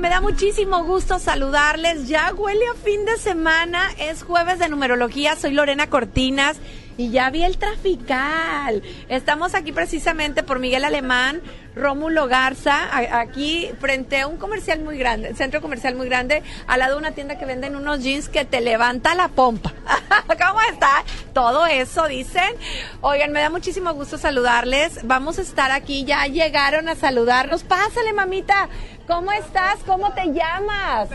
Me 0.00 0.08
da 0.08 0.22
muchísimo 0.22 0.82
gusto 0.84 1.18
saludarles. 1.18 2.08
Ya 2.08 2.32
huele 2.32 2.64
a 2.68 2.74
fin 2.74 3.04
de 3.04 3.18
semana. 3.18 3.90
Es 3.98 4.22
jueves 4.22 4.58
de 4.58 4.70
numerología. 4.70 5.36
Soy 5.36 5.52
Lorena 5.52 5.90
Cortinas 5.90 6.56
y 7.00 7.10
ya 7.10 7.30
vi 7.30 7.44
el 7.44 7.56
trafical. 7.56 8.82
Estamos 9.08 9.54
aquí 9.54 9.72
precisamente 9.72 10.42
por 10.42 10.58
Miguel 10.58 10.84
Alemán, 10.84 11.40
Rómulo 11.74 12.28
Garza, 12.28 12.90
aquí 13.18 13.70
frente 13.80 14.20
a 14.20 14.26
un 14.26 14.36
comercial 14.36 14.80
muy 14.80 14.98
grande, 14.98 15.34
centro 15.34 15.62
comercial 15.62 15.94
muy 15.94 16.08
grande, 16.08 16.42
al 16.66 16.80
lado 16.80 16.94
de 16.94 16.98
una 16.98 17.12
tienda 17.12 17.38
que 17.38 17.46
venden 17.46 17.74
unos 17.74 18.02
jeans 18.02 18.28
que 18.28 18.44
te 18.44 18.60
levanta 18.60 19.14
la 19.14 19.28
pompa. 19.28 19.72
¿Cómo 20.26 20.60
está? 20.70 21.04
Todo 21.32 21.66
eso 21.66 22.06
dicen. 22.06 22.54
Oigan, 23.00 23.32
me 23.32 23.40
da 23.40 23.48
muchísimo 23.48 23.94
gusto 23.94 24.18
saludarles. 24.18 25.00
Vamos 25.04 25.38
a 25.38 25.42
estar 25.42 25.70
aquí. 25.70 26.04
Ya 26.04 26.26
llegaron 26.26 26.88
a 26.88 26.96
saludarnos. 26.96 27.62
Pásale, 27.64 28.12
mamita. 28.12 28.68
¿Cómo 29.10 29.32
estás? 29.32 29.80
¿Cómo 29.84 30.12
te 30.12 30.32
llamas? 30.32 31.08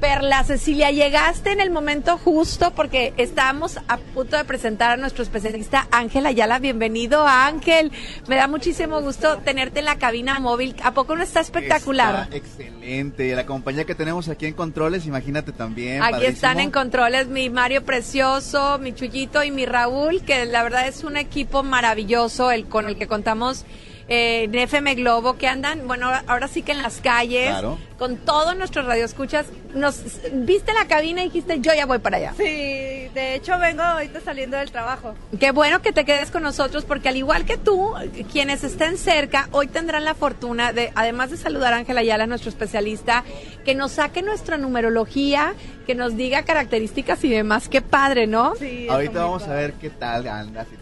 Perla 0.00 0.44
Cecilia, 0.44 0.92
llegaste 0.92 1.50
en 1.50 1.60
el 1.60 1.72
momento 1.72 2.16
justo 2.16 2.70
porque 2.76 3.12
estamos 3.16 3.78
a 3.88 3.96
punto 3.96 4.36
de 4.36 4.44
presentar 4.44 4.92
a 4.92 4.96
nuestro 4.96 5.24
especialista 5.24 5.88
Ángel 5.90 6.26
Ayala. 6.26 6.60
Bienvenido, 6.60 7.26
Ángel. 7.26 7.90
Me 8.28 8.36
da 8.36 8.46
muchísimo 8.46 9.00
gusto 9.00 9.38
tenerte 9.38 9.80
en 9.80 9.86
la 9.86 9.98
cabina 9.98 10.38
móvil. 10.38 10.76
¿A 10.84 10.92
poco 10.92 11.16
no 11.16 11.24
está 11.24 11.40
espectacular? 11.40 12.22
Está 12.22 12.36
excelente. 12.36 13.34
La 13.34 13.46
compañía 13.46 13.84
que 13.84 13.96
tenemos 13.96 14.28
aquí 14.28 14.46
en 14.46 14.54
Controles, 14.54 15.04
imagínate 15.04 15.50
también. 15.50 16.04
Aquí 16.04 16.12
padrísimo. 16.12 16.34
están 16.34 16.60
en 16.60 16.70
controles 16.70 17.26
mi 17.26 17.50
Mario 17.50 17.84
Precioso, 17.84 18.78
mi 18.78 18.92
Chuyito 18.92 19.42
y 19.42 19.50
mi 19.50 19.66
Raúl, 19.66 20.22
que 20.22 20.46
la 20.46 20.62
verdad 20.62 20.86
es 20.86 21.02
un 21.02 21.16
equipo 21.16 21.64
maravilloso 21.64 22.52
el 22.52 22.66
con 22.66 22.86
el 22.86 22.96
que 22.96 23.08
contamos 23.08 23.66
eh, 24.08 24.44
en 24.44 24.54
FM 24.54 24.94
Globo, 24.96 25.36
que 25.38 25.46
andan, 25.48 25.86
bueno, 25.86 26.10
ahora 26.26 26.48
sí 26.48 26.62
que 26.62 26.72
en 26.72 26.82
las 26.82 27.00
calles, 27.00 27.48
Claro. 27.50 27.78
con 27.98 28.16
todos 28.16 28.56
nuestros 28.56 28.84
radioescuchas. 28.86 29.46
Nos 29.74 30.02
viste 30.32 30.72
la 30.74 30.86
cabina 30.86 31.22
y 31.22 31.26
dijiste, 31.26 31.60
yo 31.60 31.72
ya 31.72 31.86
voy 31.86 31.98
para 31.98 32.18
allá. 32.18 32.34
Sí, 32.36 32.42
de 32.44 33.34
hecho 33.36 33.58
vengo 33.58 33.82
ahorita 33.82 34.20
saliendo 34.20 34.56
del 34.58 34.70
trabajo. 34.70 35.14
Qué 35.40 35.50
bueno 35.50 35.80
que 35.80 35.92
te 35.92 36.04
quedes 36.04 36.30
con 36.30 36.42
nosotros 36.42 36.84
porque 36.84 37.08
al 37.08 37.16
igual 37.16 37.44
que 37.46 37.56
tú, 37.56 37.94
quienes 38.30 38.64
estén 38.64 38.98
cerca, 38.98 39.48
hoy 39.52 39.68
tendrán 39.68 40.04
la 40.04 40.14
fortuna 40.14 40.72
de, 40.74 40.92
además 40.94 41.30
de 41.30 41.36
saludar 41.38 41.72
a 41.72 41.76
Ángela 41.76 42.00
Ayala, 42.00 42.26
nuestro 42.26 42.50
especialista, 42.50 43.24
que 43.64 43.74
nos 43.74 43.92
saque 43.92 44.20
nuestra 44.22 44.58
numerología, 44.58 45.54
que 45.86 45.94
nos 45.94 46.16
diga 46.16 46.42
características 46.42 47.24
y 47.24 47.30
demás. 47.30 47.68
Qué 47.68 47.80
padre, 47.80 48.26
¿no? 48.26 48.54
Sí, 48.56 48.88
Ahorita 48.90 49.24
vamos 49.24 49.44
a 49.44 49.54
ver 49.54 49.72
qué 49.74 49.88
tal 49.90 50.26
andas 50.28 50.66
y. 50.72 50.81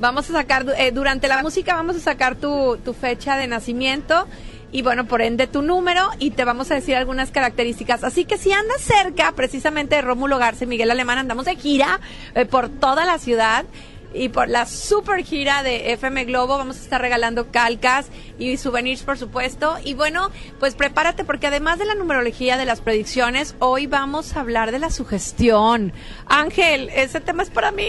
Vamos 0.00 0.28
a 0.28 0.32
sacar, 0.32 0.66
eh, 0.76 0.90
durante 0.90 1.28
la 1.28 1.40
música 1.42 1.74
vamos 1.74 1.96
a 1.96 2.00
sacar 2.00 2.34
tu, 2.34 2.78
fecha 3.00 3.36
de 3.36 3.46
nacimiento 3.46 4.26
y 4.72 4.82
bueno, 4.82 5.06
por 5.06 5.22
ende 5.22 5.46
tu 5.46 5.62
número 5.62 6.10
y 6.18 6.32
te 6.32 6.44
vamos 6.44 6.70
a 6.72 6.74
decir 6.74 6.96
algunas 6.96 7.30
características. 7.30 8.02
Así 8.02 8.24
que 8.24 8.36
si 8.36 8.50
andas 8.52 8.80
cerca 8.80 9.32
precisamente 9.32 9.94
de 9.94 10.02
Rómulo 10.02 10.38
Garza 10.38 10.64
y 10.64 10.66
Miguel 10.66 10.90
Alemán, 10.90 11.18
andamos 11.18 11.44
de 11.44 11.54
gira 11.54 12.00
eh, 12.34 12.44
por 12.44 12.68
toda 12.68 13.04
la 13.04 13.18
ciudad 13.18 13.66
y 14.12 14.30
por 14.30 14.48
la 14.48 14.66
super 14.66 15.24
gira 15.24 15.62
de 15.62 15.92
FM 15.92 16.24
Globo 16.24 16.58
vamos 16.58 16.78
a 16.78 16.80
estar 16.80 17.00
regalando 17.00 17.50
calcas 17.50 18.08
y 18.36 18.56
souvenirs 18.56 19.04
por 19.04 19.16
supuesto. 19.16 19.76
Y 19.84 19.94
bueno, 19.94 20.30
pues 20.58 20.74
prepárate 20.74 21.24
porque 21.24 21.46
además 21.46 21.78
de 21.78 21.84
la 21.84 21.94
numerología 21.94 22.56
de 22.56 22.64
las 22.64 22.80
predicciones, 22.80 23.54
hoy 23.60 23.86
vamos 23.86 24.36
a 24.36 24.40
hablar 24.40 24.72
de 24.72 24.80
la 24.80 24.90
sugestión. 24.90 25.92
Ángel, 26.26 26.90
ese 26.94 27.20
tema 27.20 27.44
es 27.44 27.50
para 27.50 27.70
mí. 27.70 27.84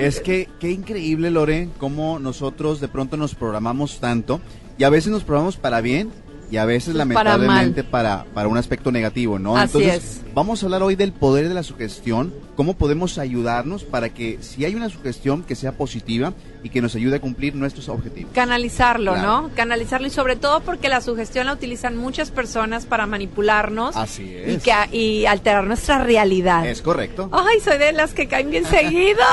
Es 0.00 0.20
que 0.20 0.48
qué 0.60 0.70
increíble, 0.70 1.30
Lore, 1.30 1.68
cómo 1.78 2.18
nosotros 2.18 2.80
de 2.80 2.88
pronto 2.88 3.16
nos 3.16 3.34
programamos 3.34 3.98
tanto 3.98 4.40
y 4.78 4.84
a 4.84 4.90
veces 4.90 5.10
nos 5.10 5.24
programamos 5.24 5.56
para 5.56 5.80
bien 5.80 6.10
y 6.50 6.56
a 6.56 6.64
veces 6.64 6.94
Para 6.94 6.98
lamentablemente 6.98 7.84
para, 7.84 8.24
para, 8.34 8.48
un 8.48 8.56
aspecto 8.56 8.90
negativo, 8.90 9.38
¿no? 9.38 9.56
Así 9.56 9.78
Entonces, 9.78 10.22
es. 10.24 10.34
vamos 10.34 10.62
a 10.62 10.66
hablar 10.66 10.82
hoy 10.82 10.96
del 10.96 11.12
poder 11.12 11.48
de 11.48 11.54
la 11.54 11.62
sugestión, 11.62 12.34
cómo 12.56 12.74
podemos 12.74 13.18
ayudarnos 13.18 13.84
para 13.84 14.08
que 14.08 14.38
si 14.40 14.64
hay 14.64 14.74
una 14.74 14.88
sugestión 14.88 15.42
que 15.42 15.54
sea 15.54 15.72
positiva 15.72 16.32
y 16.62 16.68
que 16.70 16.80
nos 16.82 16.94
ayude 16.94 17.16
a 17.16 17.20
cumplir 17.20 17.54
nuestros 17.54 17.88
objetivos. 17.88 18.32
Canalizarlo, 18.34 19.12
Claro. 19.14 19.42
¿no? 19.42 19.50
Canalizarlo 19.54 20.06
y 20.06 20.10
sobre 20.10 20.36
todo 20.36 20.60
porque 20.60 20.88
la 20.88 21.00
sugestión 21.00 21.46
la 21.46 21.52
utilizan 21.54 21.96
muchas 21.96 22.30
personas 22.30 22.86
para 22.86 23.06
manipularnos 23.06 23.96
Así 23.96 24.24
y, 24.24 24.50
es. 24.56 24.62
que, 24.62 24.72
y 24.96 25.26
alterar 25.26 25.64
nuestra 25.64 25.98
realidad. 26.04 26.66
Es 26.66 26.82
correcto. 26.82 27.28
Ay, 27.32 27.60
soy 27.60 27.78
de 27.78 27.92
las 27.92 28.12
que 28.12 28.26
caen 28.28 28.50
bien 28.50 28.64
seguido. 28.66 29.24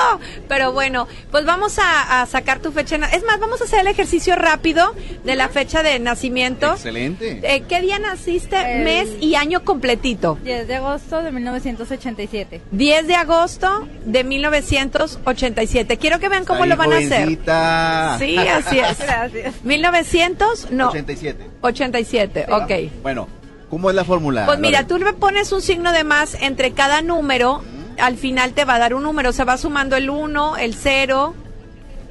Pero 0.48 0.72
bueno, 0.72 1.08
pues 1.32 1.46
vamos 1.46 1.80
a, 1.80 2.22
a 2.22 2.26
sacar 2.26 2.60
tu 2.60 2.72
fecha. 2.72 2.96
Es 2.96 3.24
más, 3.26 3.40
vamos 3.40 3.60
a 3.62 3.66
hacer 3.66 3.80
el 3.82 3.88
ejercicio 3.88 4.36
rápido 4.36 4.94
de 5.26 5.36
la 5.36 5.50
fecha 5.50 5.84
de 5.84 6.00
nacimiento. 6.00 6.72
Excelente. 6.74 7.42
Eh, 7.44 7.64
¿Qué 7.68 7.82
día 7.82 8.00
naciste? 8.00 8.56
El- 8.78 8.84
Mes 8.84 9.10
y 9.20 9.36
año 9.36 9.64
completito. 9.64 10.38
10 10.44 10.68
de 10.68 10.76
agosto 10.76 11.22
de 11.22 11.32
1987. 11.32 12.62
10 12.72 13.08
de 13.08 13.16
agosto 13.16 13.88
de 14.06 14.24
1987. 14.24 15.98
Quiero 15.98 16.20
que 16.20 16.30
vean 16.30 16.46
cómo 16.46 16.66
lo 16.66 16.76
van 16.78 16.94
a 16.94 16.98
hacer. 16.98 17.17
Jovencita. 17.20 18.16
Sí, 18.20 18.38
así 18.38 18.80
es. 18.80 18.98
Gracias. 19.00 19.64
1900, 19.64 20.72
no. 20.72 20.90
87. 20.90 21.48
87, 21.62 22.46
ok. 22.50 23.02
Bueno, 23.02 23.28
¿cómo 23.70 23.90
es 23.90 23.96
la 23.96 24.04
fórmula? 24.04 24.46
Pues 24.46 24.60
mira, 24.60 24.82
Lore? 24.82 24.94
tú 24.94 25.04
le 25.04 25.14
pones 25.14 25.52
un 25.52 25.62
signo 25.62 25.92
de 25.92 26.04
más 26.04 26.36
entre 26.42 26.72
cada 26.72 27.02
número, 27.02 27.64
al 27.98 28.18
final 28.18 28.54
te 28.54 28.66
va 28.66 28.76
a 28.76 28.80
dar 28.80 28.94
un 28.94 29.04
número, 29.04 29.32
se 29.32 29.44
va 29.44 29.58
sumando 29.58 29.96
el 29.96 30.10
1, 30.10 30.58
el 30.58 30.76
0, 30.76 31.36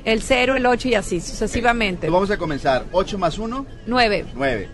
el 0.05 0.23
0, 0.23 0.57
el 0.57 0.67
8 0.67 0.89
y 0.89 0.95
así 0.95 1.21
sucesivamente. 1.21 2.07
Entonces 2.07 2.13
vamos 2.13 2.31
a 2.31 2.39
comenzar. 2.39 2.85
8 2.93 3.19
más 3.19 3.39
1, 3.39 3.67
9, 3.87 4.27
9. 4.35 4.69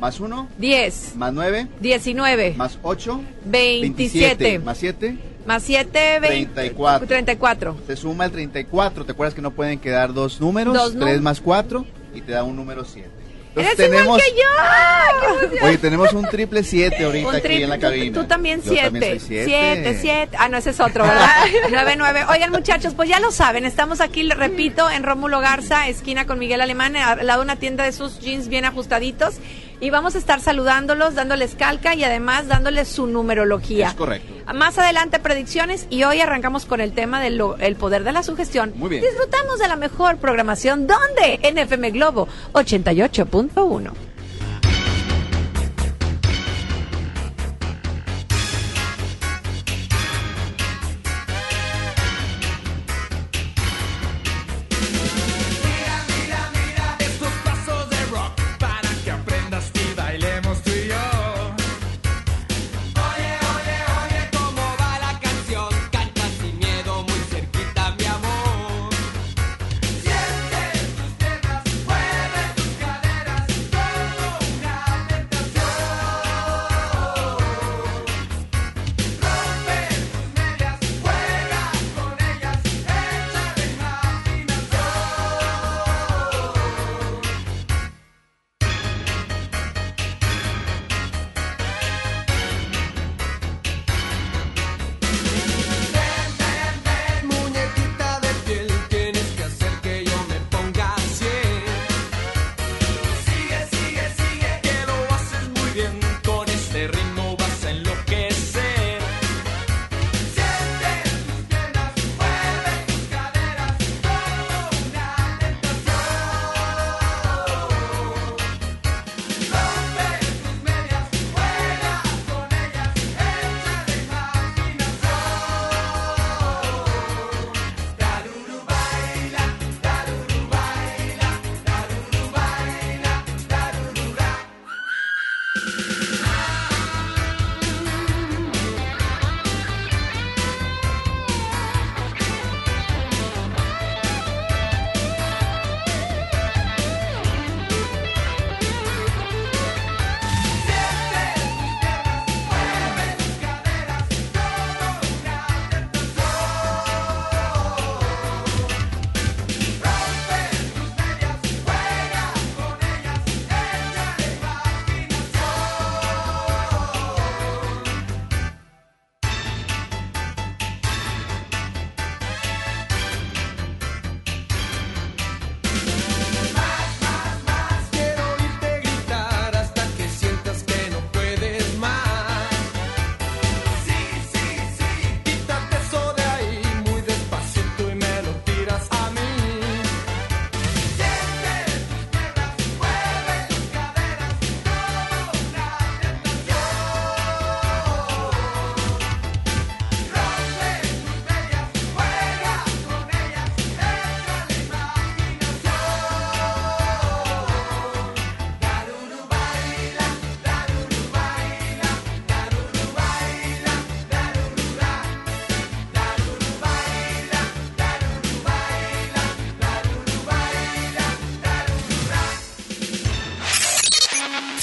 Más 0.00 0.20
1, 0.20 0.48
10, 0.58 1.16
más 1.16 1.32
9, 1.32 1.66
19, 1.80 2.54
más 2.56 2.78
8, 2.82 3.20
27, 3.46 4.60
Más 4.60 4.78
7, 4.78 5.18
más 5.48 5.62
7, 5.64 6.20
34. 6.22 7.06
34. 7.08 7.76
se 7.86 7.96
suma 7.96 8.26
el 8.26 8.30
34. 8.30 9.04
¿Te 9.04 9.12
acuerdas 9.12 9.34
que 9.34 9.42
no 9.42 9.50
pueden 9.50 9.78
quedar 9.80 10.12
dos 10.14 10.40
números? 10.40 10.74
Dos 10.74 10.94
nu- 10.94 11.00
3 11.00 11.20
más 11.20 11.40
4 11.40 11.84
y 12.14 12.20
te 12.20 12.32
da 12.32 12.44
un 12.44 12.54
número 12.54 12.84
7. 12.84 13.08
¡Eres 13.56 13.78
igual 13.80 14.20
que 14.20 14.30
yo! 14.36 15.66
Oye, 15.66 15.78
tenemos 15.78 16.12
un 16.12 16.28
triple 16.28 16.62
7 16.62 17.02
ahorita 17.04 17.28
Un 17.28 17.34
aquí 17.34 17.48
triple- 17.48 17.64
en 17.64 17.70
la 17.70 17.76
tú- 17.76 17.80
cabina. 17.80 18.04
Tú, 18.12 18.12
siete. 18.20 18.28
también 18.28 18.62
soy 18.62 18.76
siete. 18.76 19.20
Siete, 19.46 19.98
siete. 20.00 20.36
Ah, 20.38 20.48
no, 20.48 20.58
ese 20.58 20.70
es 20.70 20.78
otro, 20.80 21.02
¿verdad? 21.04 21.28
nueve, 21.70 21.94
nueve. 21.96 22.20
Oigan, 22.30 22.52
muchachos, 22.52 22.94
pues 22.94 23.08
ya 23.08 23.18
lo 23.18 23.32
saben. 23.32 23.64
Estamos 23.64 24.00
aquí, 24.00 24.22
le 24.22 24.34
repito, 24.36 24.88
en 24.88 25.02
Rómulo 25.02 25.40
Garza, 25.40 25.88
esquina 25.88 26.24
con 26.26 26.38
Miguel 26.38 26.60
Alemán, 26.60 26.94
al 26.94 27.26
lado 27.26 27.40
de 27.40 27.44
una 27.46 27.56
tienda 27.56 27.82
de 27.84 27.92
sus 27.92 28.20
jeans 28.20 28.46
bien 28.48 28.64
ajustaditos. 28.64 29.34
Y 29.80 29.90
vamos 29.90 30.14
a 30.16 30.18
estar 30.18 30.40
saludándolos, 30.40 31.14
dándoles 31.14 31.54
calca 31.54 31.94
y 31.94 32.02
además 32.02 32.48
dándoles 32.48 32.88
su 32.88 33.06
numerología. 33.06 33.88
Es 33.88 33.94
correcto. 33.94 34.52
Más 34.52 34.78
adelante 34.78 35.18
predicciones 35.20 35.86
y 35.90 36.04
hoy 36.04 36.20
arrancamos 36.20 36.64
con 36.64 36.80
el 36.80 36.92
tema 36.92 37.20
del 37.20 37.40
el 37.60 37.76
poder 37.76 38.02
de 38.02 38.12
la 38.12 38.22
sugestión. 38.22 38.72
Muy 38.74 38.90
bien. 38.90 39.02
Disfrutamos 39.02 39.58
de 39.58 39.68
la 39.68 39.76
mejor 39.76 40.16
programación. 40.16 40.86
¿Dónde? 40.86 41.38
En 41.42 41.58
FM 41.58 41.90
Globo 41.92 42.26
88.1. 42.54 44.07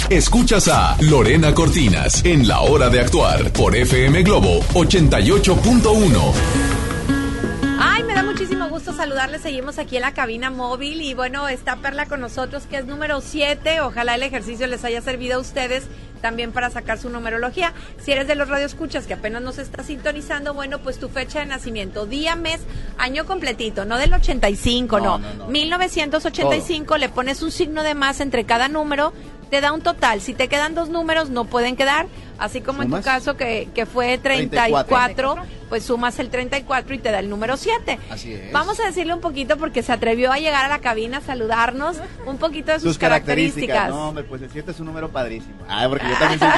Escuchas 0.10 0.68
a 0.68 0.96
Lorena 1.02 1.56
Cortinas 1.56 2.24
en 2.24 2.48
La 2.48 2.60
Hora 2.62 2.90
de 2.90 3.00
Actuar 3.00 3.52
por 3.52 3.76
FM 3.76 4.22
Globo 4.22 4.60
88.1. 4.76 6.34
Ay, 7.80 8.04
me 8.04 8.14
da 8.14 8.22
muchísimo 8.22 8.70
gusto 8.70 8.94
saludarles. 8.94 9.42
Seguimos 9.42 9.80
aquí 9.80 9.96
en 9.96 10.04
la 10.04 10.14
cabina 10.14 10.52
móvil 10.52 11.02
y 11.02 11.16
bueno, 11.16 11.48
está 11.48 11.78
Perla 11.78 12.06
con 12.06 12.22
nosotros 12.22 12.68
que 12.70 12.78
es 12.78 12.86
número 12.86 13.20
7. 13.20 13.82
Ojalá 13.82 14.14
el 14.14 14.22
ejercicio 14.22 14.68
les 14.68 14.86
haya 14.86 15.02
servido 15.02 15.38
a 15.38 15.40
ustedes 15.40 15.88
también 16.26 16.52
para 16.52 16.72
sacar 16.72 16.98
su 16.98 17.10
numerología. 17.10 17.74
Si 18.04 18.12
eres 18.12 18.28
de 18.28 18.34
los 18.34 18.50
radioescuchas 18.50 19.06
que 19.06 19.14
apenas 19.14 19.44
nos 19.44 19.60
está 19.60 19.84
sintonizando, 19.84 20.56
bueno, 20.56 20.80
pues 20.80 20.98
tu 20.98 21.08
fecha 21.08 21.40
de 21.40 21.46
nacimiento, 21.46 22.08
día, 22.08 22.36
mes, 22.36 22.62
año 22.98 23.26
completito, 23.26 23.86
no 23.86 23.98
del 23.98 24.12
85, 24.12 25.00
no. 25.00 25.20
No, 25.20 25.20
no, 25.20 25.34
no. 25.36 25.48
1985, 25.48 26.98
le 26.98 27.10
pones 27.10 27.44
un 27.44 27.52
signo 27.52 27.84
de 27.84 27.94
más 27.94 28.22
entre 28.22 28.44
cada 28.46 28.68
número, 28.70 29.14
te 29.50 29.62
da 29.62 29.72
un 29.72 29.82
total. 29.82 30.22
Si 30.22 30.34
te 30.34 30.48
quedan 30.48 30.76
dos 30.76 30.90
números, 30.90 31.30
no 31.30 31.46
pueden 31.46 31.76
quedar. 31.76 32.08
Así 32.38 32.60
como 32.60 32.82
en 32.82 32.90
tu 32.90 32.96
¿Sumas? 32.96 33.06
caso, 33.06 33.38
que, 33.38 33.70
que 33.74 33.86
fue 33.86 34.18
34, 34.18 35.38
pues 35.70 35.84
sumas 35.86 36.20
el 36.20 36.30
34 36.30 36.94
y 36.96 36.98
te 37.00 37.10
da 37.10 37.20
el 37.20 37.30
número 37.30 37.56
7. 37.56 37.98
Así 38.10 38.34
es. 38.34 38.52
Vamos 38.52 38.78
a 38.82 38.86
decirle 38.86 39.14
un 39.14 39.22
poquito 39.22 39.56
porque 39.58 39.82
se 39.84 39.94
atrevió 39.94 40.34
a 40.34 40.38
llegar 40.38 40.66
a 40.66 40.68
la 40.68 40.80
cabina 40.80 41.20
a 41.20 41.22
saludarnos, 41.22 41.96
un 42.26 42.38
poquito 42.38 42.74
de 42.74 42.80
sus, 42.80 42.90
Sus 42.90 42.98
características. 42.98 43.68
características. 43.68 43.90
No, 43.90 44.10
hombre, 44.10 44.24
pues 44.26 44.42
el 44.42 44.50
7 44.52 44.72
es 44.72 44.80
un 44.82 44.88
número 44.88 45.10
padrísimo. 45.12 45.56
Ah, 45.70 45.86
porque 45.88 46.06
yo 46.10 46.18
también 46.18 46.40
soy 46.42 46.50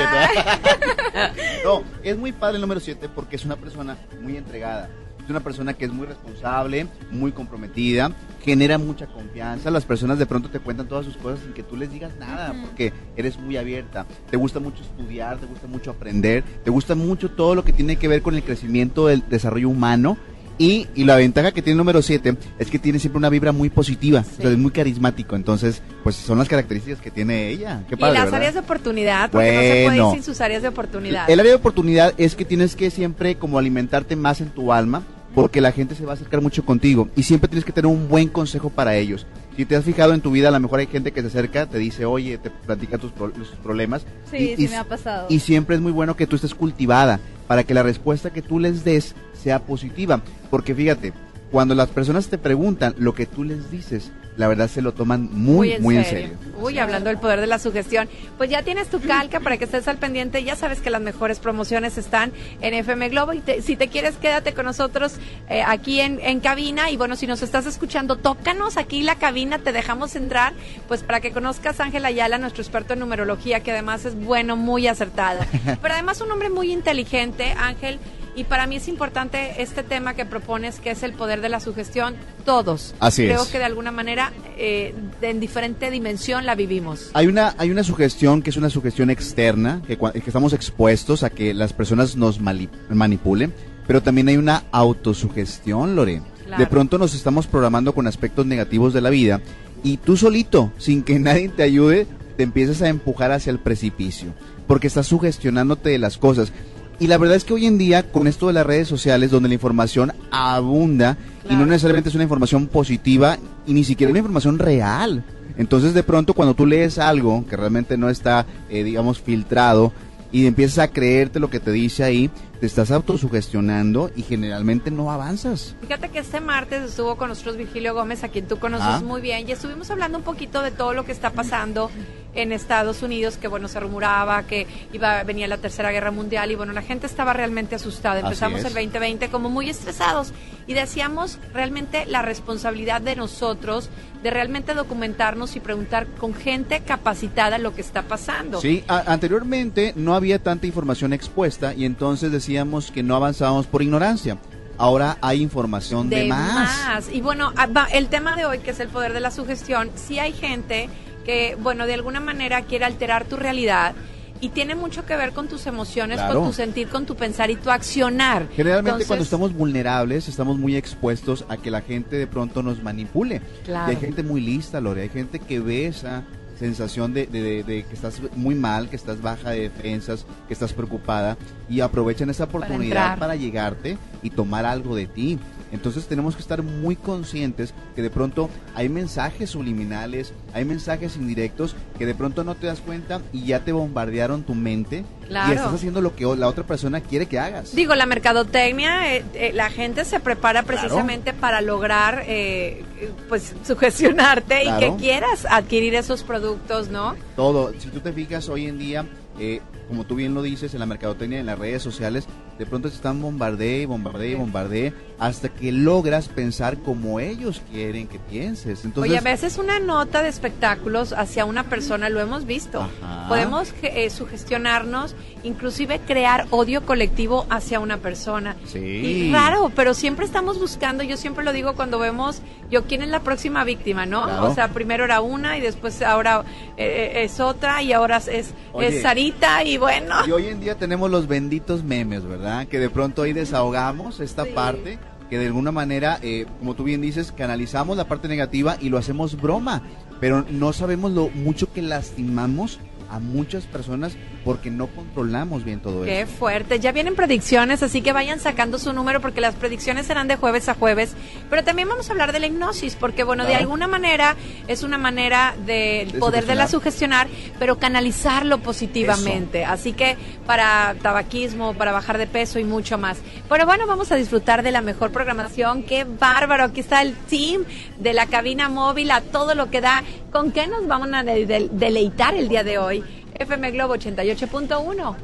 7. 1.13 1.31
no, 1.63 1.83
es 2.03 2.17
muy 2.17 2.31
padre 2.31 2.55
el 2.55 2.61
número 2.61 2.79
7 2.79 3.07
porque 3.13 3.35
es 3.35 3.45
una 3.45 3.55
persona 3.55 3.97
muy 4.21 4.35
entregada. 4.35 4.89
Es 5.27 5.31
una 5.31 5.41
persona 5.41 5.73
que 5.73 5.83
es 5.83 5.91
muy 5.91 6.07
responsable, 6.07 6.87
muy 7.11 7.33
comprometida, 7.33 8.13
genera 8.45 8.77
mucha 8.77 9.07
confianza. 9.07 9.69
Las 9.69 9.83
personas 9.83 10.17
de 10.19 10.25
pronto 10.25 10.49
te 10.49 10.59
cuentan 10.59 10.87
todas 10.87 11.03
sus 11.03 11.17
cosas 11.17 11.41
sin 11.43 11.51
que 11.51 11.63
tú 11.63 11.75
les 11.75 11.91
digas 11.91 12.13
nada, 12.17 12.55
porque 12.61 12.93
eres 13.17 13.37
muy 13.37 13.57
abierta. 13.57 14.05
Te 14.31 14.37
gusta 14.37 14.61
mucho 14.61 14.81
estudiar, 14.83 15.37
te 15.37 15.45
gusta 15.45 15.67
mucho 15.67 15.91
aprender, 15.91 16.45
te 16.63 16.69
gusta 16.69 16.95
mucho 16.95 17.29
todo 17.29 17.55
lo 17.55 17.65
que 17.65 17.73
tiene 17.73 17.97
que 17.97 18.07
ver 18.07 18.21
con 18.21 18.35
el 18.35 18.43
crecimiento 18.43 19.07
del 19.07 19.21
desarrollo 19.29 19.67
humano. 19.67 20.17
Y, 20.59 20.87
y 20.95 21.03
la 21.03 21.17
ventaja 21.17 21.51
que 21.51 21.61
tiene 21.61 21.73
el 21.73 21.77
número 21.77 22.01
7 22.01 22.35
es 22.57 22.69
que 22.71 22.79
tiene 22.79 22.97
siempre 22.97 23.17
una 23.17 23.29
vibra 23.29 23.51
muy 23.51 23.69
positiva, 23.69 24.21
o 24.21 24.41
sea, 24.41 24.49
es 24.49 24.57
muy 24.57 24.71
carismático. 24.71 25.35
Entonces, 25.35 25.83
pues 26.03 26.15
son 26.15 26.37
las 26.39 26.47
características 26.47 26.99
que 27.01 27.11
tiene 27.11 27.49
ella. 27.49 27.83
Qué 27.89 27.95
y 27.95 27.99
las 27.99 28.13
¿verdad? 28.13 28.33
áreas 28.33 28.53
de 28.53 28.61
oportunidad, 28.61 29.29
porque 29.29 29.45
no 29.45 29.51
se 29.51 29.67
puede 29.67 29.79
ir 29.81 29.83
Bueno. 29.89 30.13
sin 30.13 30.23
sus 30.23 30.39
áreas 30.41 30.61
de 30.63 30.69
oportunidad. 30.69 31.29
El 31.29 31.39
área 31.41 31.51
de 31.51 31.57
oportunidad 31.57 32.13
es 32.17 32.33
que 32.35 32.45
tienes 32.45 32.75
que 32.75 32.89
siempre 32.89 33.35
como 33.35 33.59
alimentarte 33.59 34.15
más 34.15 34.41
en 34.41 34.49
tu 34.49 34.73
alma, 34.73 35.03
porque 35.37 35.61
la 35.61 35.71
gente 35.71 35.93
se 35.93 36.03
va 36.03 36.13
a 36.13 36.15
acercar 36.15 36.41
mucho 36.41 36.65
contigo 36.65 37.09
y 37.15 37.21
siempre 37.21 37.47
tienes 37.47 37.63
que 37.63 37.71
tener 37.71 37.85
un 37.91 38.09
buen 38.09 38.27
consejo 38.27 38.71
para 38.71 38.95
ellos. 38.95 39.27
Si 39.55 39.65
te 39.65 39.75
has 39.75 39.83
fijado 39.83 40.15
en 40.15 40.21
tu 40.21 40.31
vida, 40.31 40.47
a 40.47 40.51
lo 40.51 40.59
mejor 40.59 40.79
hay 40.79 40.87
gente 40.87 41.11
que 41.11 41.21
se 41.21 41.27
acerca, 41.27 41.67
te 41.67 41.77
dice, 41.77 42.05
oye, 42.05 42.39
te 42.39 42.49
platica 42.49 42.97
tus, 42.97 43.11
pro- 43.11 43.31
problemas. 43.61 44.01
Sí, 44.31 44.37
y, 44.37 44.55
sí 44.55 44.65
y- 44.65 44.67
me 44.67 44.77
ha 44.77 44.83
pasado. 44.83 45.27
Y 45.29 45.37
siempre 45.39 45.75
es 45.75 45.81
muy 45.83 45.91
bueno 45.91 46.15
que 46.15 46.25
tú 46.25 46.37
estés 46.37 46.55
cultivada 46.55 47.19
para 47.47 47.63
que 47.63 47.75
la 47.75 47.83
respuesta 47.83 48.31
que 48.33 48.41
tú 48.41 48.57
les 48.59 48.83
des 48.83 49.13
sea 49.39 49.59
positiva. 49.59 50.23
Porque 50.49 50.73
fíjate, 50.73 51.13
cuando 51.51 51.75
las 51.75 51.89
personas 51.89 52.29
te 52.29 52.39
preguntan 52.39 52.95
lo 52.97 53.13
que 53.13 53.27
tú 53.27 53.43
les 53.43 53.69
dices, 53.69 54.11
la 54.37 54.47
verdad 54.47 54.69
se 54.69 54.81
lo 54.81 54.93
toman 54.93 55.29
muy, 55.33 55.77
muy 55.79 55.97
en 55.97 56.05
serio. 56.05 56.29
Uy, 56.59 56.79
hablando 56.79 57.09
del 57.09 57.19
poder 57.19 57.39
de 57.41 57.47
la 57.47 57.59
sugestión. 57.59 58.07
Pues 58.37 58.49
ya 58.49 58.63
tienes 58.63 58.87
tu 58.87 58.99
calca 59.01 59.39
para 59.39 59.57
que 59.57 59.65
estés 59.65 59.87
al 59.87 59.97
pendiente. 59.97 60.43
Ya 60.43 60.55
sabes 60.55 60.79
que 60.79 60.89
las 60.89 61.01
mejores 61.01 61.39
promociones 61.39 61.97
están 61.97 62.31
en 62.61 62.73
FM 62.73 63.09
Globo. 63.09 63.33
Y 63.33 63.39
te- 63.41 63.61
si 63.61 63.75
te 63.75 63.87
quieres, 63.89 64.15
quédate 64.15 64.53
con 64.53 64.65
nosotros 64.65 65.15
eh, 65.49 65.61
aquí 65.65 65.99
en, 66.01 66.19
en 66.21 66.39
cabina. 66.39 66.89
Y 66.89 66.97
bueno, 66.97 67.15
si 67.15 67.27
nos 67.27 67.41
estás 67.43 67.65
escuchando, 67.65 68.15
tócanos 68.15 68.77
aquí 68.77 69.01
la 69.03 69.15
cabina. 69.15 69.59
Te 69.59 69.71
dejamos 69.71 70.15
entrar, 70.15 70.53
pues 70.87 71.03
para 71.03 71.19
que 71.19 71.31
conozcas 71.31 71.79
a 71.79 71.83
Ángel 71.85 72.05
Ayala, 72.05 72.37
nuestro 72.37 72.61
experto 72.63 72.93
en 72.93 72.99
numerología, 72.99 73.59
que 73.61 73.71
además 73.71 74.05
es 74.05 74.15
bueno, 74.15 74.55
muy 74.55 74.87
acertado. 74.87 75.39
Pero 75.81 75.93
además 75.93 76.21
un 76.21 76.31
hombre 76.31 76.49
muy 76.49 76.71
inteligente, 76.71 77.53
Ángel. 77.57 77.99
Y 78.37 78.43
para 78.43 78.67
mí 78.67 78.75
es 78.75 78.87
importante 78.87 79.63
este 79.63 79.81
tema 79.81 80.13
que 80.13 80.23
propones, 80.23 80.79
que 80.79 80.91
es 80.91 81.01
el 81.01 81.13
poder 81.13 81.41
de 81.41 81.49
la 81.49 81.59
sugestión. 81.59 82.13
Todos. 82.45 82.93
Así 82.99 83.25
Creo 83.25 83.41
es. 83.41 83.49
que 83.49 83.57
de 83.57 83.63
alguna 83.63 83.91
manera, 83.91 84.31
eh, 84.57 84.93
en 85.23 85.39
diferente 85.39 85.89
dimensión, 85.89 86.45
la 86.45 86.53
vivimos. 86.53 87.09
Hay 87.15 87.25
una, 87.25 87.55
hay 87.57 87.71
una 87.71 87.83
sugestión 87.83 88.43
que 88.43 88.51
es 88.51 88.57
una 88.57 88.69
sugestión 88.69 89.09
externa, 89.09 89.81
que, 89.87 89.97
que 89.97 90.23
estamos 90.27 90.53
expuestos 90.53 91.23
a 91.23 91.31
que 91.31 91.55
las 91.55 91.73
personas 91.73 92.15
nos 92.15 92.39
manipulen, 92.39 93.55
pero 93.87 94.03
también 94.03 94.27
hay 94.27 94.37
una 94.37 94.65
autosugestión, 94.71 95.95
Lore. 95.95 96.21
Claro. 96.45 96.63
De 96.63 96.67
pronto 96.67 96.99
nos 96.99 97.15
estamos 97.15 97.47
programando 97.47 97.95
con 97.95 98.05
aspectos 98.05 98.45
negativos 98.45 98.93
de 98.93 99.01
la 99.01 99.09
vida 99.09 99.41
y 99.83 99.97
tú 99.97 100.15
solito, 100.15 100.71
sin 100.77 101.01
que 101.01 101.17
nadie 101.19 101.49
te 101.49 101.63
ayude, 101.63 102.05
te 102.37 102.43
empiezas 102.43 102.83
a 102.83 102.89
empujar 102.89 103.31
hacia 103.31 103.49
el 103.49 103.57
precipicio, 103.57 104.29
porque 104.67 104.85
estás 104.85 105.07
sugestionándote 105.07 105.89
de 105.89 105.97
las 105.97 106.19
cosas. 106.19 106.53
Y 106.99 107.07
la 107.07 107.17
verdad 107.17 107.37
es 107.37 107.43
que 107.43 107.53
hoy 107.53 107.67
en 107.67 107.77
día, 107.77 108.11
con 108.11 108.27
esto 108.27 108.47
de 108.47 108.53
las 108.53 108.65
redes 108.65 108.87
sociales, 108.87 109.29
donde 109.29 109.49
la 109.49 109.55
información 109.55 110.13
abunda, 110.31 111.17
y 111.49 111.55
no 111.55 111.65
necesariamente 111.65 112.09
es 112.09 112.15
una 112.15 112.23
información 112.23 112.67
positiva, 112.67 113.37
y 113.67 113.73
ni 113.73 113.83
siquiera 113.83 114.09
una 114.09 114.19
información 114.19 114.57
real. 114.57 115.23
Entonces, 115.57 115.93
de 115.93 116.03
pronto, 116.03 116.33
cuando 116.33 116.55
tú 116.55 116.65
lees 116.65 116.97
algo 116.97 117.45
que 117.47 117.55
realmente 117.55 117.97
no 117.97 118.09
está, 118.09 118.45
eh, 118.69 118.83
digamos, 118.83 119.19
filtrado, 119.19 119.93
y 120.31 120.45
empiezas 120.45 120.79
a 120.79 120.87
creerte 120.89 121.39
lo 121.39 121.49
que 121.49 121.59
te 121.59 121.71
dice 121.71 122.03
ahí, 122.03 122.29
te 122.59 122.65
estás 122.65 122.91
autosugestionando 122.91 124.11
y 124.15 124.23
generalmente 124.23 124.91
no 124.91 125.11
avanzas. 125.11 125.75
Fíjate 125.81 126.09
que 126.09 126.19
este 126.19 126.39
martes 126.41 126.83
estuvo 126.83 127.15
con 127.15 127.29
nosotros 127.29 127.57
Virgilio 127.57 127.93
Gómez, 127.93 128.23
a 128.23 128.29
quien 128.29 128.47
tú 128.47 128.57
conoces 128.59 128.87
Ah. 128.87 129.01
muy 129.03 129.21
bien, 129.21 129.47
y 129.47 129.51
estuvimos 129.51 129.89
hablando 129.91 130.17
un 130.17 130.23
poquito 130.23 130.61
de 130.61 130.71
todo 130.71 130.93
lo 130.93 131.05
que 131.05 131.11
está 131.11 131.31
pasando 131.31 131.91
en 132.33 132.51
Estados 132.51 133.01
Unidos, 133.01 133.37
que 133.37 133.47
bueno, 133.47 133.67
se 133.67 133.79
rumoraba 133.79 134.43
que 134.43 134.67
iba 134.93 135.23
venía 135.23 135.47
la 135.47 135.57
Tercera 135.57 135.91
Guerra 135.91 136.11
Mundial 136.11 136.51
y 136.51 136.55
bueno, 136.55 136.71
la 136.71 136.83
gente 136.83 137.07
estaba 137.07 137.33
realmente 137.33 137.75
asustada. 137.75 138.19
Empezamos 138.19 138.63
el 138.63 138.73
2020 138.73 139.29
como 139.29 139.49
muy 139.49 139.69
estresados 139.69 140.33
y 140.67 140.73
decíamos 140.73 141.39
realmente 141.53 142.05
la 142.05 142.21
responsabilidad 142.21 143.01
de 143.01 143.15
nosotros 143.15 143.89
de 144.21 144.29
realmente 144.31 144.73
documentarnos 144.73 145.55
y 145.55 145.59
preguntar 145.59 146.05
con 146.19 146.33
gente 146.33 146.81
capacitada 146.81 147.57
lo 147.59 147.73
que 147.73 147.81
está 147.81 148.03
pasando. 148.03 148.59
Sí, 148.61 148.83
a- 148.87 149.11
anteriormente 149.11 149.93
no 149.95 150.13
había 150.15 150.37
tanta 150.39 150.65
información 150.67 151.13
expuesta 151.13 151.73
y 151.73 151.85
entonces 151.85 152.31
decíamos 152.31 152.46
que 152.93 153.03
no 153.03 153.15
avanzábamos 153.15 153.67
por 153.67 153.81
ignorancia. 153.81 154.37
Ahora 154.77 155.17
hay 155.21 155.41
información 155.41 156.09
de, 156.09 156.21
de 156.21 156.27
más. 156.27 156.85
más. 156.85 157.09
Y 157.11 157.19
bueno, 157.19 157.51
ah, 157.57 157.87
el 157.91 158.07
tema 158.07 158.35
de 158.37 158.45
hoy, 158.45 158.59
que 158.59 158.71
es 158.71 158.79
el 158.79 158.87
poder 158.87 159.11
de 159.11 159.19
la 159.19 159.31
sugestión, 159.31 159.89
sí 159.95 160.19
hay 160.19 160.31
gente 160.31 160.89
que, 161.25 161.57
bueno, 161.59 161.85
de 161.87 161.95
alguna 161.95 162.21
manera 162.21 162.61
quiere 162.61 162.85
alterar 162.85 163.25
tu 163.25 163.35
realidad 163.35 163.95
y 164.39 164.49
tiene 164.49 164.75
mucho 164.75 165.05
que 165.05 165.17
ver 165.17 165.33
con 165.33 165.47
tus 165.49 165.67
emociones, 165.67 166.19
Claro. 166.19 166.39
con 166.39 166.49
tu 166.49 166.53
sentir, 166.53 166.87
con 166.87 167.05
tu 167.05 167.15
pensar 167.15 167.49
y 167.49 167.55
tu 167.57 167.69
accionar. 167.69 168.47
Generalmente 168.55 168.91
Entonces, 168.91 169.07
cuando 169.07 169.23
estamos 169.23 169.53
vulnerables 169.53 170.29
estamos 170.29 170.57
muy 170.57 170.77
expuestos 170.77 171.43
a 171.49 171.57
que 171.57 171.69
la 171.69 171.81
gente 171.81 172.15
de 172.15 172.27
pronto 172.27 172.63
nos 172.63 172.81
manipule. 172.81 173.41
Claro. 173.65 173.91
Y 173.91 173.95
hay 173.95 174.01
gente 174.01 174.23
muy 174.23 174.39
lista, 174.39 174.79
Lore, 174.79 175.01
hay 175.01 175.09
gente 175.09 175.39
que 175.39 175.59
ve 175.59 175.87
esa 175.87 176.23
sensación 176.59 177.13
de, 177.13 177.25
de- 177.27 177.83
que 177.83 177.93
estás 177.93 178.21
muy 178.35 178.55
mal, 178.55 178.89
que 178.89 178.95
estás 178.95 179.21
baja 179.21 179.51
de 179.51 179.61
defensas, 179.61 180.25
que 180.47 180.53
estás 180.53 180.73
preocupada 180.73 181.37
y 181.69 181.81
aprovechan 181.81 182.29
esa 182.29 182.45
oportunidad 182.45 183.17
para, 183.19 183.35
llegarte 183.35 183.97
y 184.23 184.29
tomar 184.31 184.65
algo 184.65 184.95
de 184.95 185.07
ti. 185.07 185.39
Entonces 185.71 186.07
tenemos 186.07 186.35
que 186.35 186.41
estar 186.41 186.63
muy 186.63 186.95
conscientes 186.95 187.73
que 187.95 188.01
de 188.01 188.09
pronto 188.09 188.49
hay 188.75 188.89
mensajes 188.89 189.49
subliminales, 189.49 190.33
hay 190.53 190.65
mensajes 190.65 191.17
indirectos 191.17 191.75
que 191.97 192.05
de 192.05 192.15
pronto 192.15 192.43
no 192.43 192.55
te 192.55 192.67
das 192.67 192.79
cuenta 192.79 193.21
y 193.33 193.45
ya 193.45 193.63
te 193.63 193.71
bombardearon 193.71 194.43
tu 194.43 194.55
mente 194.55 195.03
Claro. 195.27 195.51
y 195.51 195.55
estás 195.57 195.73
haciendo 195.73 195.99
lo 195.99 196.15
que 196.15 196.23
la 196.37 196.47
otra 196.47 196.65
persona 196.65 197.01
quiere 197.01 197.25
que 197.25 197.37
hagas. 197.37 197.75
Digo, 197.75 197.95
la 197.95 198.05
mercadotecnia, 198.05 199.13
eh, 199.15 199.25
eh, 199.33 199.51
la 199.53 199.69
gente 199.69 200.05
se 200.05 200.19
prepara 200.21 200.63
precisamente 200.63 201.33
para 201.33 201.59
lograr, 201.61 202.23
eh, 202.27 202.83
pues, 203.27 203.53
sugestionarte 203.65 204.63
y 204.63 204.71
que 204.79 204.93
quieras 204.97 205.45
adquirir 205.49 205.95
esos 205.95 206.23
productos, 206.23 206.89
¿no? 206.89 207.15
Todo. 207.35 207.73
Si 207.77 207.89
tú 207.89 207.99
te 207.99 208.13
fijas 208.13 208.47
hoy 208.49 208.67
en 208.67 208.77
día, 208.79 209.05
eh, 209.39 209.61
como 209.87 210.05
tú 210.05 210.15
bien 210.15 210.33
lo 210.33 210.41
dices, 210.41 210.73
en 210.73 210.79
la 210.79 210.85
mercadotecnia, 210.85 211.39
en 211.39 211.45
las 211.45 211.59
redes 211.59 211.81
sociales, 211.81 212.25
de 212.57 212.65
pronto 212.65 212.89
te 212.89 212.95
están 212.95 213.21
bombardee, 213.21 213.85
bombardee, 213.85 214.35
bombardee, 214.35 214.93
hasta 215.19 215.49
que 215.49 215.71
logras 215.71 216.27
pensar 216.27 216.77
como 216.77 217.19
ellos 217.19 217.61
quieren 217.71 218.07
que 218.07 218.19
pienses. 218.19 218.85
Entonces, 218.85 219.11
Oye, 219.11 219.17
a 219.17 219.21
veces 219.21 219.57
una 219.57 219.79
nota 219.79 220.21
de 220.21 220.29
espectáculos 220.29 221.13
hacia 221.13 221.45
una 221.45 221.63
persona, 221.63 222.09
lo 222.09 222.19
hemos 222.19 222.45
visto. 222.45 222.81
Ajá. 222.81 223.27
Podemos 223.27 223.73
eh, 223.81 224.09
sugestionarnos, 224.09 225.15
inclusive 225.43 225.99
crear 225.99 226.45
odio 226.51 226.85
colectivo 226.85 227.45
hacia 227.49 227.79
una 227.79 227.97
persona. 227.97 228.55
Sí. 228.65 228.79
Y 228.79 229.31
raro, 229.33 229.71
pero 229.75 229.93
siempre 229.93 230.25
estamos 230.25 230.59
buscando, 230.59 231.03
yo 231.03 231.17
siempre 231.17 231.43
lo 231.43 231.51
digo 231.51 231.73
cuando 231.73 231.99
vemos, 231.99 232.41
yo 232.69 232.83
quién 232.83 233.01
es 233.01 233.09
la 233.09 233.21
próxima 233.21 233.63
víctima, 233.63 234.05
¿no? 234.05 234.23
Claro. 234.23 234.51
O 234.51 234.53
sea, 234.53 234.69
primero 234.69 235.05
era 235.05 235.21
una 235.21 235.57
y 235.57 235.61
después 235.61 236.01
ahora 236.01 236.43
eh, 236.77 237.23
es 237.23 237.39
otra 237.39 237.81
y 237.81 237.93
ahora 237.93 238.17
es, 238.17 238.53
Oye. 238.73 238.97
es 238.97 239.01
Sarita 239.01 239.63
y 239.63 239.77
bueno. 239.77 240.15
Y 240.27 240.31
hoy 240.31 240.47
en 240.47 240.59
día 240.59 240.75
tenemos 240.75 241.09
los 241.09 241.27
benditos 241.27 241.83
memes, 241.83 242.23
¿verdad? 242.23 242.67
Que 242.67 242.79
de 242.79 242.89
pronto 242.89 243.23
ahí 243.23 243.33
desahogamos 243.33 244.19
esta 244.19 244.45
parte, 244.45 244.99
que 245.29 245.37
de 245.37 245.47
alguna 245.47 245.71
manera, 245.71 246.19
eh, 246.21 246.45
como 246.59 246.75
tú 246.75 246.83
bien 246.83 247.01
dices, 247.01 247.31
canalizamos 247.31 247.97
la 247.97 248.07
parte 248.07 248.27
negativa 248.27 248.77
y 248.79 248.89
lo 248.89 248.97
hacemos 248.97 249.39
broma, 249.39 249.83
pero 250.19 250.45
no 250.49 250.73
sabemos 250.73 251.11
lo 251.11 251.29
mucho 251.29 251.71
que 251.71 251.81
lastimamos 251.81 252.79
a 253.09 253.19
muchas 253.19 253.65
personas 253.65 254.13
porque 254.43 254.69
no 254.69 254.87
controlamos 254.87 255.63
bien 255.63 255.79
todo 255.79 256.03
Qué 256.03 256.21
eso. 256.21 256.31
fuerte. 256.31 256.79
Ya 256.79 256.91
vienen 256.91 257.15
predicciones, 257.15 257.83
así 257.83 258.01
que 258.01 258.13
vayan 258.13 258.39
sacando 258.39 258.79
su 258.79 258.93
número 258.93 259.21
porque 259.21 259.41
las 259.41 259.55
predicciones 259.55 260.05
serán 260.07 260.27
de 260.27 260.35
jueves 260.35 260.69
a 260.69 260.73
jueves. 260.73 261.15
Pero 261.49 261.63
también 261.63 261.87
vamos 261.89 262.09
a 262.09 262.11
hablar 262.13 262.31
de 262.33 262.39
la 262.39 262.47
hipnosis, 262.47 262.95
porque 262.95 263.23
bueno, 263.23 263.45
de 263.45 263.55
alguna 263.55 263.87
manera 263.87 264.35
es 264.67 264.83
una 264.83 264.97
manera 264.97 265.55
de, 265.65 266.07
De 266.11 266.19
poder 266.19 266.45
de 266.45 266.55
la 266.55 266.67
sugestionar, 266.67 267.27
pero 267.59 267.77
canalizarlo 267.77 268.59
positivamente. 268.59 269.65
Así 269.65 269.93
que 269.93 270.17
para 270.45 270.95
tabaquismo, 271.01 271.73
para 271.73 271.91
bajar 271.91 272.17
de 272.17 272.27
peso 272.27 272.59
y 272.59 272.63
mucho 272.63 272.97
más. 272.97 273.17
Pero 273.49 273.65
bueno, 273.65 273.85
vamos 273.87 274.11
a 274.11 274.15
disfrutar 274.15 274.63
de 274.63 274.71
la 274.71 274.81
mejor 274.81 275.11
programación. 275.11 275.83
Qué 275.83 276.03
bárbaro. 276.05 276.63
Aquí 276.65 276.79
está 276.81 277.01
el 277.01 277.13
team 277.13 277.63
de 277.99 278.13
la 278.13 278.27
cabina 278.27 278.69
móvil 278.69 279.11
a 279.11 279.21
todo 279.21 279.55
lo 279.55 279.69
que 279.69 279.81
da. 279.81 280.03
¿Con 280.31 280.51
qué 280.51 280.67
nos 280.67 280.87
vamos 280.87 281.09
a 281.13 281.23
de- 281.23 281.45
de- 281.45 281.69
deleitar 281.71 282.35
el 282.35 282.47
día 282.49 282.63
de 282.63 282.77
hoy? 282.77 282.96
FM 283.39 283.71
Globo 283.71 283.95
88.1. 283.95 285.15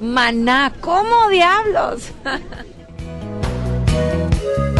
Maná, 0.00 0.72
¿cómo 0.80 1.28
diablos? 1.28 2.10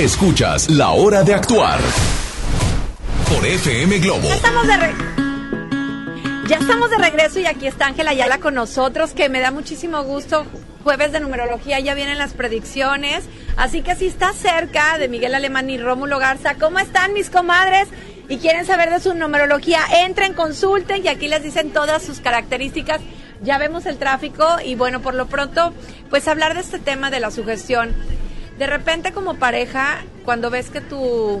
Escuchas 0.00 0.70
La 0.70 0.92
Hora 0.92 1.22
de 1.22 1.34
Actuar 1.34 1.78
por 3.28 3.44
FM 3.44 3.98
Globo. 3.98 4.26
Ya 6.48 6.56
estamos 6.56 6.88
de 6.88 6.96
regreso 6.96 7.38
y 7.38 7.44
aquí 7.44 7.66
está 7.66 7.88
Ángela 7.88 8.12
Ayala 8.12 8.38
con 8.38 8.54
nosotros, 8.54 9.10
que 9.12 9.28
me 9.28 9.40
da 9.40 9.50
muchísimo 9.50 10.02
gusto. 10.04 10.46
Jueves 10.84 11.12
de 11.12 11.20
numerología, 11.20 11.80
ya 11.80 11.92
vienen 11.92 12.16
las 12.16 12.32
predicciones. 12.32 13.24
Así 13.58 13.82
que 13.82 13.94
si 13.94 14.06
está 14.06 14.32
cerca 14.32 14.96
de 14.96 15.08
Miguel 15.08 15.34
Alemán 15.34 15.68
y 15.68 15.76
Rómulo 15.76 16.18
Garza, 16.18 16.54
¿cómo 16.54 16.78
están 16.78 17.12
mis 17.12 17.28
comadres? 17.28 17.86
Y 18.30 18.38
quieren 18.38 18.64
saber 18.64 18.88
de 18.88 19.00
su 19.00 19.12
numerología, 19.12 19.80
entren, 20.06 20.32
consulten 20.32 21.04
y 21.04 21.08
aquí 21.08 21.28
les 21.28 21.42
dicen 21.42 21.74
todas 21.74 22.02
sus 22.02 22.20
características. 22.20 23.02
Ya 23.42 23.58
vemos 23.58 23.84
el 23.84 23.98
tráfico 23.98 24.46
y 24.64 24.76
bueno, 24.76 25.02
por 25.02 25.14
lo 25.14 25.26
pronto, 25.26 25.74
pues 26.08 26.26
hablar 26.26 26.54
de 26.54 26.60
este 26.60 26.78
tema 26.78 27.10
de 27.10 27.20
la 27.20 27.30
sugestión. 27.30 27.94
De 28.60 28.66
repente 28.66 29.10
como 29.12 29.34
pareja, 29.36 30.04
cuando 30.24 30.50
ves 30.50 30.68
que 30.70 30.80
tu 30.82 31.40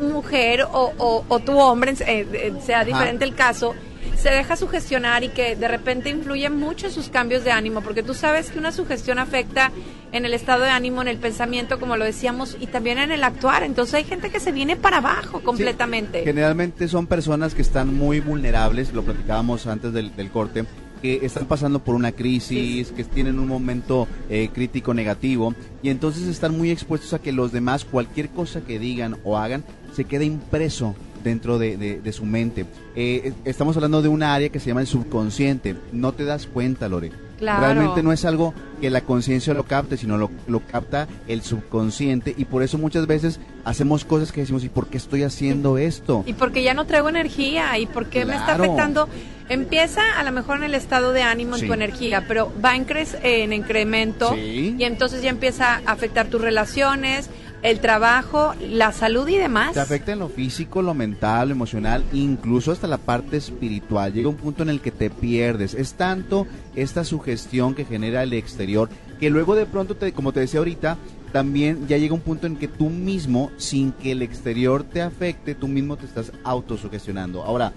mujer 0.00 0.62
o, 0.62 0.92
o- 0.98 1.24
o 1.26 1.40
tu 1.40 1.58
hombre, 1.58 1.92
eh, 2.06 2.26
eh, 2.32 2.52
sea 2.64 2.84
diferente 2.84 3.24
el 3.24 3.34
caso, 3.34 3.74
se 4.16 4.28
deja 4.30 4.56
sugestionar 4.56 5.24
y 5.24 5.28
que 5.30 5.56
de 5.56 5.68
repente 5.68 6.10
influye 6.10 6.50
mucho 6.50 6.86
en 6.88 6.92
sus 6.92 7.08
cambios 7.08 7.44
de 7.44 7.50
ánimo, 7.50 7.80
porque 7.80 8.02
tú 8.02 8.12
sabes 8.12 8.50
que 8.50 8.58
una 8.58 8.72
sugestión 8.72 9.18
afecta 9.18 9.72
en 10.12 10.26
el 10.26 10.34
estado 10.34 10.64
de 10.64 10.70
ánimo, 10.70 11.00
en 11.00 11.08
el 11.08 11.16
pensamiento, 11.16 11.80
como 11.80 11.96
lo 11.96 12.04
decíamos, 12.04 12.56
y 12.60 12.66
también 12.66 12.98
en 12.98 13.10
el 13.10 13.24
actuar. 13.24 13.62
Entonces 13.62 13.94
hay 13.94 14.04
gente 14.04 14.28
que 14.28 14.38
se 14.40 14.52
viene 14.52 14.76
para 14.76 14.98
abajo 14.98 15.40
completamente. 15.40 16.24
Generalmente 16.24 16.88
son 16.88 17.06
personas 17.06 17.54
que 17.54 17.62
están 17.62 17.94
muy 17.94 18.20
vulnerables, 18.20 18.92
lo 18.92 19.02
platicábamos 19.02 19.66
antes 19.66 19.94
del, 19.94 20.14
del 20.14 20.30
corte, 20.30 20.64
que 21.00 21.24
están 21.24 21.46
pasando 21.46 21.80
por 21.80 21.94
una 21.94 22.12
crisis, 22.12 22.92
que 22.92 23.04
tienen 23.04 23.38
un 23.38 23.48
momento 23.48 24.06
eh, 24.28 24.50
crítico 24.52 24.94
negativo 24.94 25.54
y 25.82 25.90
entonces 25.90 26.26
están 26.26 26.56
muy 26.56 26.70
expuestos 26.70 27.12
a 27.14 27.18
que 27.20 27.32
los 27.32 27.52
demás, 27.52 27.84
cualquier 27.84 28.28
cosa 28.28 28.60
que 28.60 28.78
digan 28.78 29.16
o 29.24 29.38
hagan, 29.38 29.64
se 29.94 30.04
quede 30.04 30.24
impreso 30.24 30.94
dentro 31.24 31.58
de, 31.58 32.12
su 32.12 32.24
mente. 32.24 32.66
Eh, 32.96 33.32
estamos 33.44 33.76
hablando 33.76 34.02
de 34.02 34.08
una 34.08 34.34
área 34.34 34.48
que 34.48 34.60
se 34.60 34.68
llama 34.68 34.80
el 34.80 34.86
subconsciente. 34.86 35.76
No 35.92 36.12
te 36.12 36.24
das 36.24 36.46
cuenta, 36.46 36.88
Lore. 36.88 37.29
Claro. 37.40 37.60
Realmente 37.74 38.02
no 38.04 38.12
es 38.12 38.24
algo 38.24 38.54
que 38.80 38.88
la 38.90 39.00
conciencia 39.00 39.52
lo 39.54 39.64
capte, 39.64 39.96
sino 39.96 40.16
lo, 40.16 40.30
lo 40.46 40.60
capta 40.60 41.08
el 41.26 41.42
subconsciente 41.42 42.34
y 42.36 42.44
por 42.44 42.62
eso 42.62 42.78
muchas 42.78 43.06
veces 43.06 43.40
hacemos 43.64 44.04
cosas 44.04 44.30
que 44.30 44.42
decimos, 44.42 44.62
¿y 44.62 44.68
por 44.68 44.86
qué 44.88 44.98
estoy 44.98 45.22
haciendo 45.24 45.76
esto? 45.78 46.22
Y 46.26 46.34
porque 46.34 46.62
ya 46.62 46.74
no 46.74 46.84
traigo 46.86 47.08
energía 47.08 47.76
y 47.78 47.86
porque 47.86 48.24
me 48.24 48.34
está 48.36 48.54
afectando. 48.54 49.08
Empieza 49.48 50.02
a 50.18 50.22
lo 50.22 50.30
mejor 50.30 50.58
en 50.58 50.62
el 50.64 50.74
estado 50.74 51.12
de 51.12 51.22
ánimo, 51.22 51.56
en 51.56 51.66
tu 51.66 51.72
energía, 51.72 52.24
pero 52.28 52.52
va 52.64 52.76
en, 52.76 52.86
cre- 52.86 53.18
en 53.22 53.52
incremento 53.52 54.32
Sí. 54.34 54.76
y 54.78 54.84
entonces 54.84 55.22
ya 55.22 55.30
empieza 55.30 55.80
a 55.84 55.92
afectar 55.92 56.28
tus 56.28 56.40
relaciones, 56.40 57.28
el 57.62 57.80
trabajo, 57.80 58.54
la 58.60 58.92
salud 58.92 59.28
y 59.28 59.36
demás. 59.36 59.74
Te 59.74 59.80
afecta 59.80 60.12
en 60.12 60.20
lo 60.20 60.28
físico, 60.28 60.82
lo 60.82 60.94
mental, 60.94 61.48
lo 61.48 61.54
emocional, 61.54 62.04
incluso 62.12 62.72
hasta 62.72 62.86
la 62.86 62.98
parte 62.98 63.36
espiritual. 63.36 64.12
Llega 64.12 64.28
un 64.28 64.36
punto 64.36 64.62
en 64.62 64.70
el 64.70 64.80
que 64.80 64.90
te 64.90 65.10
pierdes. 65.10 65.74
Es 65.74 65.94
tanto 65.94 66.46
esta 66.74 67.04
sugestión 67.04 67.74
que 67.74 67.84
genera 67.84 68.22
el 68.22 68.32
exterior 68.32 68.88
que 69.18 69.30
luego 69.30 69.54
de 69.54 69.66
pronto, 69.66 69.96
te, 69.96 70.12
como 70.12 70.32
te 70.32 70.40
decía 70.40 70.60
ahorita, 70.60 70.96
también 71.32 71.86
ya 71.86 71.98
llega 71.98 72.14
un 72.14 72.20
punto 72.20 72.46
en 72.46 72.56
que 72.56 72.68
tú 72.68 72.88
mismo, 72.88 73.50
sin 73.58 73.92
que 73.92 74.12
el 74.12 74.22
exterior 74.22 74.82
te 74.82 75.02
afecte, 75.02 75.54
tú 75.54 75.68
mismo 75.68 75.96
te 75.96 76.06
estás 76.06 76.32
autosugestionando. 76.42 77.42
Ahora, 77.42 77.72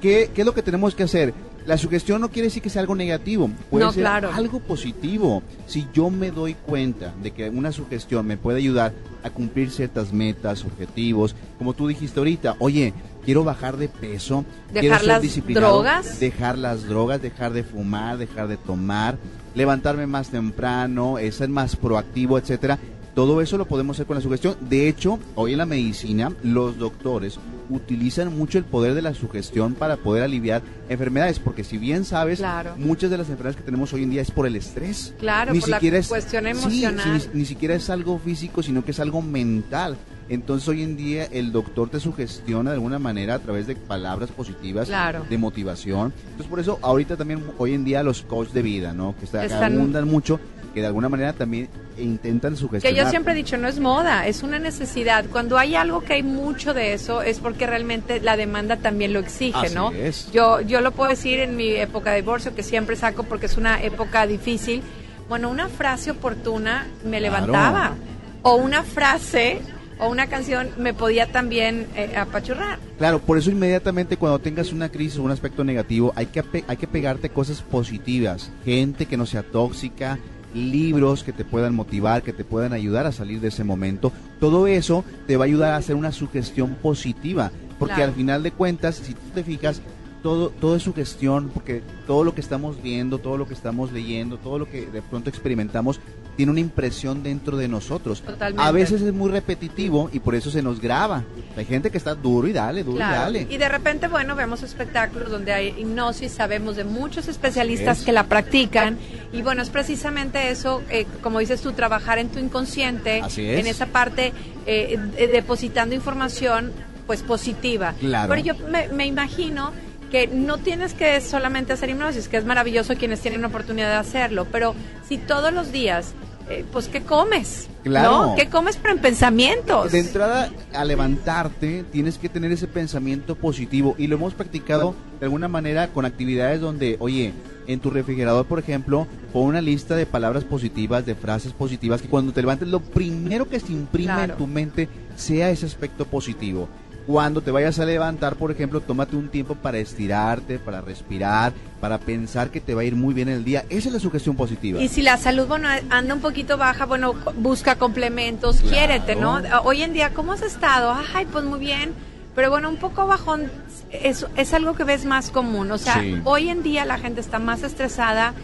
¿qué, 0.00 0.30
qué 0.34 0.40
es 0.40 0.46
lo 0.46 0.54
que 0.54 0.62
tenemos 0.62 0.94
que 0.94 1.02
hacer? 1.02 1.34
La 1.66 1.76
sugestión 1.76 2.20
no 2.20 2.30
quiere 2.30 2.48
decir 2.48 2.62
que 2.62 2.70
sea 2.70 2.80
algo 2.80 2.94
negativo, 2.94 3.50
puede 3.70 3.84
No, 3.84 3.92
ser 3.92 4.02
claro. 4.02 4.30
algo 4.32 4.60
positivo. 4.60 5.42
Si 5.66 5.86
yo 5.92 6.08
me 6.10 6.30
doy 6.30 6.54
cuenta 6.54 7.12
de 7.22 7.30
que 7.32 7.48
una 7.50 7.70
sugestión 7.70 8.26
me 8.26 8.36
puede 8.38 8.58
ayudar 8.58 8.92
a 9.22 9.30
cumplir 9.30 9.70
ciertas 9.70 10.12
metas, 10.12 10.64
objetivos, 10.64 11.36
como 11.58 11.74
tú 11.74 11.86
dijiste 11.86 12.18
ahorita, 12.18 12.56
oye, 12.58 12.94
quiero 13.24 13.44
bajar 13.44 13.76
de 13.76 13.88
peso, 13.88 14.44
quiero 14.72 14.82
Dejar 14.86 14.98
ser 15.00 15.08
las 15.08 15.22
disciplinado, 15.22 15.74
drogas. 15.74 16.18
dejar 16.18 16.56
las 16.58 16.84
drogas, 16.88 17.20
dejar 17.20 17.52
de 17.52 17.62
fumar, 17.62 18.16
dejar 18.16 18.48
de 18.48 18.56
tomar, 18.56 19.18
levantarme 19.54 20.06
más 20.06 20.30
temprano, 20.30 21.18
eh, 21.18 21.30
ser 21.30 21.50
más 21.50 21.76
proactivo, 21.76 22.38
etcétera. 22.38 22.78
Todo 23.14 23.40
eso 23.40 23.58
lo 23.58 23.66
podemos 23.66 23.96
hacer 23.96 24.06
con 24.06 24.16
la 24.16 24.22
sugestión. 24.22 24.56
De 24.60 24.88
hecho, 24.88 25.18
hoy 25.34 25.52
en 25.52 25.58
la 25.58 25.66
medicina, 25.66 26.32
los 26.42 26.78
doctores 26.78 27.38
utilizan 27.68 28.36
mucho 28.36 28.58
el 28.58 28.64
poder 28.64 28.94
de 28.94 29.02
la 29.02 29.14
sugestión 29.14 29.74
para 29.74 29.96
poder 29.96 30.22
aliviar 30.22 30.62
enfermedades, 30.88 31.38
porque 31.38 31.64
si 31.64 31.76
bien 31.78 32.04
sabes, 32.04 32.38
Claro. 32.38 32.74
muchas 32.76 33.10
de 33.10 33.18
las 33.18 33.28
enfermedades 33.28 33.56
que 33.56 33.62
tenemos 33.62 33.92
hoy 33.92 34.04
en 34.04 34.10
día 34.10 34.22
es 34.22 34.30
por 34.30 34.46
el 34.46 34.56
estrés. 34.56 35.14
Claro, 35.18 35.52
ni 35.52 35.60
por 35.60 35.68
la 35.68 35.76
siquiera 35.78 35.98
es 35.98 36.08
cuestión 36.08 36.44
sí, 36.44 36.50
emocional. 36.50 37.20
sí, 37.20 37.28
ni, 37.34 37.40
ni 37.40 37.46
siquiera 37.46 37.74
es 37.74 37.90
algo 37.90 38.18
físico, 38.18 38.62
sino 38.62 38.84
que 38.84 38.90
es 38.92 39.00
algo 39.00 39.22
mental. 39.22 39.96
Entonces 40.28 40.68
hoy 40.68 40.82
en 40.84 40.96
día 40.96 41.24
el 41.24 41.50
doctor 41.50 41.90
te 41.90 41.98
sugestiona 41.98 42.70
de 42.70 42.74
alguna 42.76 43.00
manera 43.00 43.34
a 43.34 43.38
través 43.40 43.66
de 43.66 43.74
palabras 43.74 44.30
positivas, 44.30 44.86
Claro. 44.86 45.24
de 45.28 45.36
motivación. 45.38 46.12
Entonces 46.22 46.46
por 46.46 46.60
eso 46.60 46.78
ahorita 46.82 47.16
también 47.16 47.42
hoy 47.58 47.74
en 47.74 47.84
día 47.84 48.04
los 48.04 48.22
coaches 48.22 48.54
de 48.54 48.62
vida, 48.62 48.92
¿no? 48.92 49.16
Que 49.18 49.24
está- 49.24 49.44
Están- 49.44 49.74
abundan 49.76 50.06
mucho, 50.08 50.38
que 50.72 50.80
de 50.80 50.86
alguna 50.86 51.08
manera 51.08 51.32
también 51.32 51.68
intentan 51.98 52.52
Que 52.54 52.58
sugestionar. 52.60 53.04
yo 53.04 53.10
siempre 53.10 53.32
he 53.32 53.36
dicho, 53.36 53.56
no 53.56 53.68
es 53.68 53.78
moda, 53.80 54.26
es 54.26 54.42
una 54.42 54.58
necesidad. 54.58 55.24
Cuando 55.30 55.58
hay 55.58 55.74
algo 55.74 56.00
que 56.02 56.14
hay 56.14 56.22
mucho 56.22 56.74
de 56.74 56.92
eso, 56.92 57.22
es 57.22 57.38
porque 57.40 57.66
realmente 57.66 58.20
la 58.20 58.36
demanda 58.36 58.76
también 58.76 59.12
lo 59.12 59.18
exige, 59.18 59.66
Así 59.66 59.74
¿no? 59.74 59.90
es. 59.92 60.30
Yo, 60.32 60.60
yo 60.60 60.80
lo 60.80 60.92
puedo 60.92 61.10
decir 61.10 61.40
en 61.40 61.56
mi 61.56 61.70
época 61.72 62.10
de 62.10 62.16
divorcio, 62.22 62.54
que 62.54 62.62
siempre 62.62 62.96
saco 62.96 63.24
porque 63.24 63.46
es 63.46 63.56
una 63.56 63.82
época 63.82 64.26
difícil. 64.26 64.82
Bueno, 65.28 65.48
una 65.50 65.68
frase 65.68 66.10
oportuna 66.12 66.86
me 67.04 67.18
Claro. 67.18 67.22
levantaba. 67.46 67.94
O 68.42 68.54
una 68.56 68.82
frase 68.82 69.60
o 69.98 70.08
una 70.08 70.28
canción 70.28 70.70
me 70.78 70.94
podía 70.94 71.30
también 71.30 71.86
eh, 71.94 72.14
apachurrar. 72.16 72.78
Claro, 72.96 73.18
por 73.20 73.36
eso 73.36 73.50
inmediatamente 73.50 74.16
cuando 74.16 74.38
tengas 74.38 74.72
una 74.72 74.88
crisis 74.88 75.18
o 75.18 75.22
un 75.22 75.30
aspecto 75.30 75.62
negativo, 75.62 76.12
hay 76.16 76.24
que, 76.26 76.42
hay 76.66 76.76
que 76.78 76.86
pegarte 76.86 77.28
cosas 77.28 77.60
positivas, 77.60 78.50
gente 78.64 79.04
que 79.04 79.18
no 79.18 79.26
sea 79.26 79.42
tóxica, 79.42 80.18
libros 80.54 81.22
que 81.24 81.32
te 81.32 81.44
puedan 81.44 81.74
motivar, 81.74 82.22
que 82.22 82.32
te 82.32 82.44
puedan 82.44 82.72
ayudar 82.72 83.06
a 83.06 83.12
salir 83.12 83.40
de 83.40 83.48
ese 83.48 83.64
momento. 83.64 84.12
Todo 84.38 84.66
eso 84.66 85.04
te 85.26 85.36
va 85.36 85.44
a 85.44 85.46
ayudar 85.46 85.72
a 85.72 85.76
hacer 85.76 85.96
una 85.96 86.12
sugestión 86.12 86.76
positiva, 86.82 87.50
porque 87.78 87.94
Claro. 87.96 88.10
al 88.10 88.16
final 88.16 88.42
de 88.42 88.50
cuentas, 88.52 88.96
si 88.96 89.14
tú 89.14 89.20
te 89.34 89.44
fijas, 89.44 89.80
todo, 90.22 90.50
todo 90.50 90.76
es 90.76 90.82
sugestión, 90.82 91.50
porque 91.52 91.82
todo 92.06 92.24
lo 92.24 92.34
que 92.34 92.40
estamos 92.42 92.82
viendo, 92.82 93.18
todo 93.18 93.38
lo 93.38 93.46
que 93.48 93.54
estamos 93.54 93.90
leyendo, 93.92 94.36
todo 94.36 94.58
lo 94.58 94.68
que 94.68 94.86
de 94.86 95.00
pronto 95.00 95.30
experimentamos, 95.30 95.98
tiene 96.40 96.52
una 96.52 96.60
impresión 96.60 97.22
dentro 97.22 97.58
de 97.58 97.68
nosotros. 97.68 98.22
Totalmente. 98.22 98.62
A 98.62 98.72
veces 98.72 99.02
es 99.02 99.12
muy 99.12 99.30
repetitivo 99.30 100.08
y 100.10 100.20
por 100.20 100.34
eso 100.34 100.50
se 100.50 100.62
nos 100.62 100.80
graba. 100.80 101.22
Hay 101.54 101.66
gente 101.66 101.90
que 101.90 101.98
está 101.98 102.14
duro 102.14 102.48
y 102.48 102.54
dale, 102.54 102.82
duro 102.82 102.96
y 102.96 103.00
dale. 103.00 103.46
Y 103.50 103.58
de 103.58 103.68
repente, 103.68 104.08
bueno, 104.08 104.34
vemos 104.34 104.62
espectáculos 104.62 105.30
donde 105.30 105.52
hay 105.52 105.74
hipnosis, 105.78 106.32
sabemos 106.32 106.76
de 106.76 106.84
muchos 106.84 107.28
especialistas 107.28 107.98
es. 107.98 108.04
que 108.06 108.12
la 108.12 108.24
practican. 108.24 108.96
Y 109.34 109.42
bueno, 109.42 109.60
es 109.60 109.68
precisamente 109.68 110.48
eso, 110.50 110.80
eh, 110.88 111.06
como 111.22 111.40
dices 111.40 111.60
tú, 111.60 111.72
trabajar 111.72 112.18
en 112.18 112.30
tu 112.30 112.38
inconsciente, 112.38 113.20
Así 113.20 113.46
es. 113.46 113.60
en 113.60 113.66
esa 113.66 113.84
parte, 113.84 114.32
eh, 114.64 114.98
depositando 115.30 115.94
información 115.94 116.72
pues 117.06 117.22
positiva. 117.22 117.92
Claro. 118.00 118.30
Pero 118.30 118.42
yo 118.42 118.54
me, 118.66 118.88
me 118.88 119.04
imagino 119.04 119.72
que 120.10 120.26
no 120.26 120.56
tienes 120.56 120.94
que 120.94 121.20
solamente 121.20 121.74
hacer 121.74 121.90
hipnosis, 121.90 122.28
que 122.28 122.38
es 122.38 122.46
maravilloso 122.46 122.94
quienes 122.94 123.20
tienen 123.20 123.42
la 123.42 123.48
oportunidad 123.48 123.90
de 123.90 123.96
hacerlo, 123.96 124.46
pero 124.50 124.74
si 125.06 125.18
todos 125.18 125.52
los 125.52 125.70
días, 125.70 126.14
eh, 126.50 126.64
pues, 126.72 126.88
¿qué 126.88 127.00
comes? 127.02 127.68
Claro. 127.84 128.10
¿No? 128.28 128.34
¿Qué 128.34 128.48
comes 128.48 128.76
pero 128.76 128.94
en 128.94 129.00
pensamientos? 129.00 129.92
De 129.92 130.00
entrada, 130.00 130.50
a 130.74 130.84
levantarte, 130.84 131.84
tienes 131.90 132.18
que 132.18 132.28
tener 132.28 132.52
ese 132.52 132.66
pensamiento 132.66 133.36
positivo 133.36 133.94
y 133.96 134.06
lo 134.06 134.16
hemos 134.16 134.34
practicado 134.34 134.94
de 135.18 135.26
alguna 135.26 135.48
manera 135.48 135.88
con 135.88 136.04
actividades 136.04 136.60
donde, 136.60 136.96
oye, 137.00 137.32
en 137.66 137.78
tu 137.80 137.90
refrigerador, 137.90 138.46
por 138.46 138.58
ejemplo, 138.58 139.06
pon 139.32 139.44
una 139.44 139.60
lista 139.60 139.94
de 139.94 140.04
palabras 140.06 140.44
positivas, 140.44 141.06
de 141.06 141.14
frases 141.14 141.52
positivas, 141.52 142.02
que 142.02 142.08
cuando 142.08 142.32
te 142.32 142.40
levantes, 142.40 142.68
lo 142.68 142.80
primero 142.80 143.48
que 143.48 143.60
se 143.60 143.72
imprime 143.72 144.12
Claro. 144.12 144.32
en 144.32 144.38
tu 144.38 144.46
mente 144.46 144.88
sea 145.14 145.50
ese 145.50 145.66
aspecto 145.66 146.04
positivo. 146.04 146.68
Cuando 147.06 147.40
te 147.40 147.50
vayas 147.50 147.78
a 147.80 147.84
levantar, 147.84 148.36
por 148.36 148.50
ejemplo, 148.50 148.80
tómate 148.80 149.16
un 149.16 149.28
tiempo 149.30 149.54
para 149.56 149.78
estirarte, 149.78 150.58
para 150.58 150.80
respirar, 150.80 151.52
para 151.80 151.98
pensar 151.98 152.50
que 152.50 152.60
te 152.60 152.74
va 152.74 152.82
a 152.82 152.84
ir 152.84 152.94
muy 152.94 153.14
bien 153.14 153.28
el 153.28 153.42
día. 153.44 153.64
Esa 153.68 153.88
es 153.88 153.94
la 153.94 154.00
sugestión 154.00 154.36
positiva. 154.36 154.80
Y 154.80 154.88
si 154.88 155.02
la 155.02 155.16
salud, 155.16 155.46
bueno, 155.48 155.68
anda 155.90 156.14
un 156.14 156.20
poquito 156.20 156.56
baja, 156.58 156.86
bueno, 156.86 157.14
busca 157.36 157.76
complementos, 157.76 158.56
Claro. 158.60 158.70
quiérete, 158.70 159.16
¿no? 159.16 159.40
Hoy 159.64 159.82
en 159.82 159.92
día, 159.92 160.10
¿cómo 160.14 160.32
has 160.32 160.42
estado? 160.42 160.94
Ay, 161.14 161.26
pues 161.32 161.44
muy 161.44 161.58
bien. 161.58 161.92
Pero 162.34 162.50
bueno, 162.50 162.68
un 162.68 162.76
poco 162.76 163.06
bajón 163.06 163.50
es, 163.90 164.24
es 164.36 164.54
algo 164.54 164.74
que 164.74 164.84
ves 164.84 165.04
más 165.04 165.30
común. 165.30 165.72
O 165.72 165.78
sea, 165.78 166.00
Sí. 166.00 166.20
hoy 166.24 166.48
en 166.48 166.62
día 166.62 166.84
la 166.84 166.98
gente 166.98 167.20
está 167.20 167.38
más 167.40 167.62
estresada, 167.64 168.34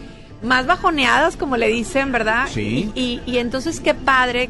más 0.43 0.65
bajoneadas, 0.67 1.37
como 1.37 1.55
le 1.57 1.67
dicen, 1.69 2.11
¿verdad? 2.11 2.47
Sí. 2.51 2.91
Y, 2.95 3.21
y, 3.25 3.31
y 3.31 3.37
entonces 3.37 3.79
qué 3.79 3.93
padre 3.93 4.49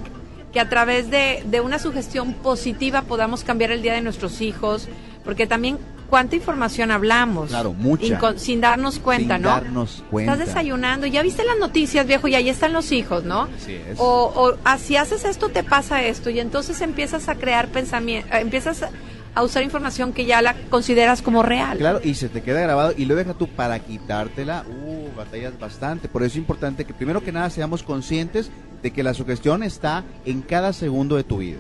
que 0.54 0.60
a 0.60 0.70
través 0.70 1.10
de, 1.10 1.44
de 1.46 1.62
una 1.62 1.80
sugestión 1.80 2.34
positiva 2.34 3.02
podamos 3.04 3.44
cambiar 3.44 3.72
el 3.72 3.82
día 3.82 3.94
de 3.94 4.02
nuestros 4.02 4.42
hijos, 4.42 4.88
porque 5.24 5.46
también 5.46 5.78
cuánta 6.10 6.38
información 6.38 6.90
hablamos. 6.90 7.50
Claro, 7.50 7.74
mucha. 7.74 8.20
Sin 8.38 8.62
darnos 8.62 8.98
cuenta, 9.00 9.36
Sin 9.36 9.44
¿no? 9.44 9.50
darnos 9.50 10.04
cuenta. 10.10 10.34
Estás 10.34 10.48
desayunando, 10.48 11.06
ya 11.06 11.22
viste 11.22 11.44
las 11.44 11.58
noticias, 11.60 12.08
viejo, 12.08 12.30
y 12.30 12.36
ahí 12.36 12.48
están 12.50 12.72
los 12.72 12.94
hijos, 12.94 13.26
¿no? 13.26 13.50
Así 13.62 13.74
es. 13.76 14.00
O, 14.00 14.32
o 14.34 14.58
ah, 14.64 14.78
si 14.78 14.96
haces 14.96 15.26
esto, 15.26 15.50
te 15.50 15.64
pasa 15.64 16.02
esto, 16.04 16.30
y 16.30 16.40
entonces 16.40 16.80
empiezas 16.82 17.28
a 17.28 17.36
crear 17.36 17.68
pensamiento, 17.68 18.34
empiezas 18.38 18.84
a- 18.84 18.90
a 19.36 19.44
usar 19.44 19.62
información 19.62 20.14
que 20.14 20.26
ya 20.26 20.42
la 20.42 20.56
consideras 20.72 21.22
como 21.22 21.44
real. 21.44 21.78
Claro, 21.78 22.00
y 22.04 22.16
se 22.16 22.28
te 22.28 22.42
queda 22.42 22.60
grabado 22.62 22.94
y 22.98 23.06
lo 23.06 23.14
deja 23.14 23.36
tú 23.36 23.48
para 23.48 23.78
quitártela, 23.78 24.64
uh, 24.68 25.16
batallas 25.16 25.60
bastante. 25.60 26.08
Por 26.08 26.24
eso 26.24 26.32
es 26.32 26.38
importante 26.38 26.86
que 26.86 26.94
primero 26.96 27.22
que 27.22 27.32
nada 27.32 27.50
seamos 27.52 27.84
conscientes 27.84 28.50
de 28.82 28.92
que 28.92 29.04
la 29.04 29.14
sugestión 29.14 29.64
está 29.64 30.04
en 30.26 30.42
cada 30.42 30.74
segundo 30.74 31.16
de 31.16 31.24
tu 31.24 31.38
vida. 31.38 31.60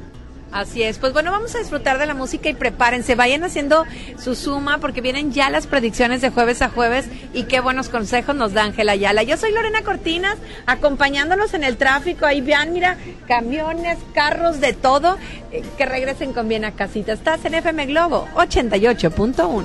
Así 0.51 0.81
es. 0.81 0.97
Pues 0.97 1.13
bueno, 1.13 1.31
vamos 1.31 1.53
a 1.55 1.59
disfrutar 1.59 1.97
de 1.97 2.05
la 2.05 2.13
música 2.13 2.49
y 2.49 2.53
prepárense. 2.53 3.15
Vayan 3.15 3.43
haciendo 3.43 3.85
su 4.17 4.33
suma 4.35 4.77
porque 4.77 5.01
vienen 5.01 5.31
ya 5.31 5.49
las 5.49 5.67
predicciones 5.67 6.21
de 6.21 6.29
jueves 6.29 6.61
a 6.61 6.69
jueves 6.69 7.05
y 7.33 7.43
qué 7.43 7.59
buenos 7.59 7.89
consejos 7.89 8.35
nos 8.35 8.53
da 8.53 8.63
Ángela 8.63 8.93
Ayala. 8.93 9.23
Yo 9.23 9.37
soy 9.37 9.51
Lorena 9.51 9.83
Cortinas, 9.83 10.37
acompañándolos 10.65 11.53
en 11.53 11.63
el 11.63 11.77
tráfico. 11.77 12.25
Ahí 12.25 12.41
vean, 12.41 12.73
mira, 12.73 12.97
camiones, 13.27 13.97
carros, 14.13 14.61
de 14.61 14.73
todo. 14.73 15.17
Eh, 15.51 15.63
que 15.77 15.85
regresen 15.85 16.33
con 16.33 16.47
bien 16.47 16.65
a 16.65 16.71
casita. 16.71 17.13
Estás 17.13 17.43
en 17.45 17.55
FM 17.55 17.85
Globo 17.87 18.27
88.1. 18.35 19.63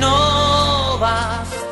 No 0.00 0.98
vas 0.98 1.71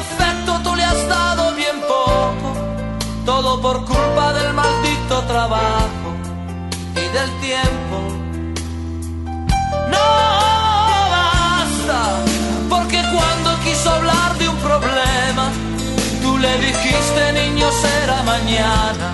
Afecto 0.00 0.60
tú 0.64 0.74
le 0.74 0.84
has 0.84 1.08
dado 1.08 1.54
bien 1.54 1.78
poco, 1.96 2.48
todo 3.24 3.60
por 3.60 3.84
culpa 3.84 4.32
del 4.32 4.52
maldito 4.54 5.22
trabajo 5.32 6.08
y 7.02 7.06
del 7.16 7.30
tiempo. 7.46 7.96
No 9.94 10.06
basta, 11.16 12.00
porque 12.68 13.00
cuando 13.14 13.48
quiso 13.64 13.90
hablar 13.90 14.30
de 14.38 14.48
un 14.48 14.56
problema, 14.56 15.46
tú 16.22 16.38
le 16.38 16.52
dijiste 16.66 17.32
niño 17.32 17.68
será 17.82 18.22
mañana, 18.22 19.08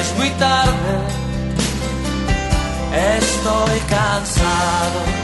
es 0.00 0.08
muy 0.18 0.30
tarde, 0.30 0.92
estoy 3.18 3.78
cansado. 3.96 5.23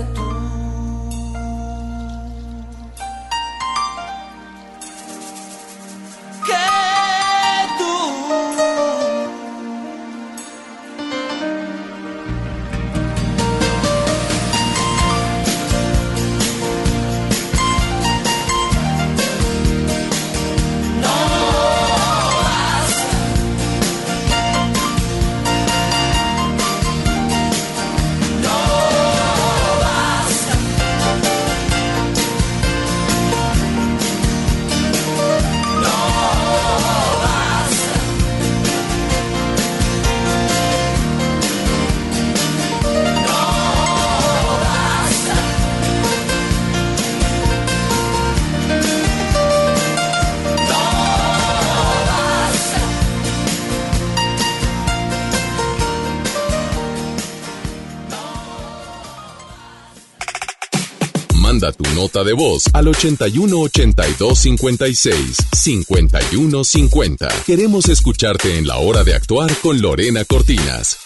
de 62.23 62.33
voz 62.33 62.65
al 62.73 62.87
81 62.87 63.59
82 63.59 64.39
56 64.39 65.37
51 65.53 66.63
50. 66.63 67.27
Queremos 67.45 67.89
escucharte 67.89 68.57
en 68.57 68.67
la 68.67 68.77
hora 68.77 69.03
de 69.03 69.15
actuar 69.15 69.51
con 69.61 69.81
Lorena 69.81 70.25
Cortinas. 70.25 70.97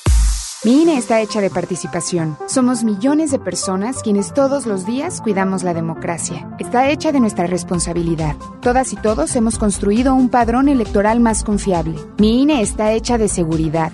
Mi 0.65 0.81
INE 0.81 0.97
está 0.97 1.21
hecha 1.21 1.41
de 1.41 1.51
participación. 1.51 2.39
Somos 2.47 2.83
millones 2.83 3.29
de 3.29 3.37
personas 3.37 4.01
quienes 4.01 4.33
todos 4.33 4.65
los 4.65 4.87
días 4.87 5.21
cuidamos 5.21 5.61
la 5.61 5.75
democracia. 5.75 6.49
Está 6.57 6.89
hecha 6.89 7.11
de 7.11 7.19
nuestra 7.19 7.45
responsabilidad. 7.45 8.35
Todas 8.63 8.91
y 8.91 8.95
todos 8.95 9.35
hemos 9.35 9.59
construido 9.59 10.15
un 10.15 10.29
padrón 10.29 10.67
electoral 10.67 11.19
más 11.19 11.43
confiable. 11.43 11.99
Mi 12.17 12.41
INE 12.41 12.63
está 12.63 12.93
hecha 12.93 13.19
de 13.19 13.27
seguridad. 13.27 13.93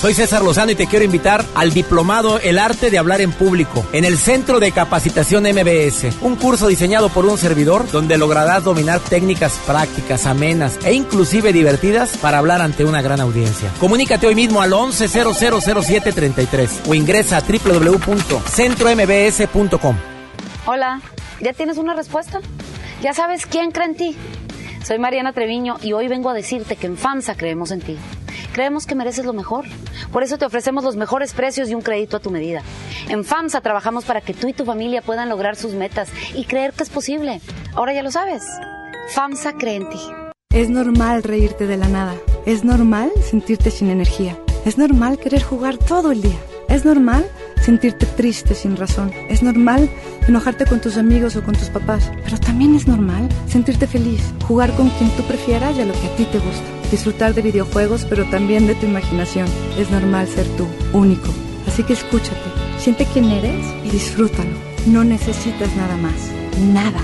Soy 0.00 0.14
César 0.14 0.42
Lozano 0.42 0.72
y 0.72 0.76
te 0.76 0.86
quiero 0.86 1.04
invitar 1.04 1.44
al 1.54 1.72
diplomado 1.72 2.38
El 2.38 2.58
arte 2.58 2.90
de 2.90 2.98
hablar 2.98 3.20
en 3.20 3.32
público 3.32 3.84
en 3.92 4.04
el 4.04 4.16
Centro 4.16 4.60
de 4.60 4.70
Capacitación 4.72 5.44
MBS, 5.44 6.22
un 6.22 6.36
curso 6.36 6.68
diseñado 6.68 7.08
por 7.08 7.26
un 7.26 7.36
servidor 7.36 7.90
donde 7.90 8.16
lograrás 8.16 8.62
dominar 8.64 9.00
técnicas 9.00 9.58
prácticas, 9.66 10.24
amenas 10.26 10.78
e 10.84 10.94
inclusive 10.94 11.52
divertidas 11.52 12.16
para 12.18 12.38
hablar 12.38 12.62
ante 12.62 12.84
una 12.84 13.02
gran 13.02 13.20
audiencia. 13.20 13.70
Comunícate 13.80 14.26
hoy 14.26 14.34
mismo 14.34 14.62
al 14.62 14.72
11000733 14.72 16.88
o 16.88 16.94
ingresa 16.94 17.36
a 17.38 17.42
www.centrombs.com. 17.42 19.96
Hola, 20.66 21.00
¿Ya 21.40 21.52
tienes 21.52 21.78
una 21.78 21.94
respuesta? 21.94 22.40
¿Ya 23.00 23.14
sabes 23.14 23.46
quién 23.46 23.70
cree 23.70 23.86
en 23.86 23.94
ti? 23.94 24.16
Soy 24.84 24.98
Mariana 24.98 25.32
Treviño 25.32 25.76
y 25.82 25.92
hoy 25.92 26.08
vengo 26.08 26.30
a 26.30 26.34
decirte 26.34 26.76
que 26.76 26.86
en 26.86 26.96
FAMSA 26.96 27.36
creemos 27.36 27.70
en 27.70 27.80
ti. 27.80 27.96
Creemos 28.52 28.86
que 28.86 28.94
mereces 28.94 29.24
lo 29.24 29.32
mejor. 29.32 29.64
Por 30.12 30.22
eso 30.22 30.38
te 30.38 30.44
ofrecemos 30.44 30.84
los 30.84 30.96
mejores 30.96 31.32
precios 31.32 31.68
y 31.68 31.74
un 31.74 31.82
crédito 31.82 32.16
a 32.16 32.20
tu 32.20 32.30
medida. 32.30 32.62
En 33.08 33.24
FAMSA 33.24 33.60
trabajamos 33.60 34.04
para 34.04 34.20
que 34.20 34.34
tú 34.34 34.48
y 34.48 34.52
tu 34.52 34.64
familia 34.64 35.02
puedan 35.02 35.28
lograr 35.28 35.56
sus 35.56 35.72
metas 35.72 36.08
y 36.34 36.44
creer 36.44 36.72
que 36.72 36.82
es 36.82 36.90
posible. 36.90 37.40
Ahora 37.74 37.92
ya 37.92 38.02
lo 38.02 38.10
sabes. 38.10 38.44
FAMSA 39.14 39.52
cree 39.54 39.76
en 39.76 39.90
ti. 39.90 40.00
Es 40.50 40.70
normal 40.70 41.22
reírte 41.22 41.66
de 41.66 41.76
la 41.76 41.88
nada. 41.88 42.14
Es 42.46 42.64
normal 42.64 43.10
sentirte 43.22 43.70
sin 43.70 43.90
energía. 43.90 44.38
Es 44.64 44.78
normal 44.78 45.18
querer 45.18 45.42
jugar 45.42 45.76
todo 45.76 46.12
el 46.12 46.22
día. 46.22 46.38
Es 46.68 46.84
normal 46.84 47.26
sentirte 47.62 48.06
triste 48.06 48.54
sin 48.54 48.76
razón. 48.76 49.12
Es 49.28 49.42
normal 49.42 49.90
enojarte 50.26 50.66
con 50.66 50.80
tus 50.80 50.96
amigos 50.96 51.36
o 51.36 51.42
con 51.42 51.54
tus 51.54 51.68
papás. 51.68 52.10
Pero 52.24 52.38
también 52.38 52.74
es 52.74 52.86
normal 52.86 53.28
sentirte 53.46 53.86
feliz, 53.86 54.22
jugar 54.46 54.74
con 54.74 54.88
quien 54.90 55.10
tú 55.10 55.22
prefieras 55.24 55.76
y 55.76 55.82
a 55.82 55.86
lo 55.86 55.92
que 55.92 56.06
a 56.06 56.16
ti 56.16 56.24
te 56.24 56.38
gusta. 56.38 56.77
Disfrutar 56.90 57.34
de 57.34 57.42
videojuegos, 57.42 58.06
pero 58.08 58.24
también 58.30 58.66
de 58.66 58.74
tu 58.74 58.86
imaginación. 58.86 59.46
Es 59.78 59.90
normal 59.90 60.26
ser 60.26 60.46
tú, 60.56 60.66
único. 60.92 61.28
Así 61.66 61.82
que 61.82 61.92
escúchate, 61.92 62.50
siente 62.78 63.06
quién 63.12 63.26
eres 63.26 63.66
y 63.84 63.90
disfrútalo. 63.90 64.50
No 64.86 65.04
necesitas 65.04 65.74
nada 65.76 65.96
más. 65.98 66.30
Nada. 66.72 67.00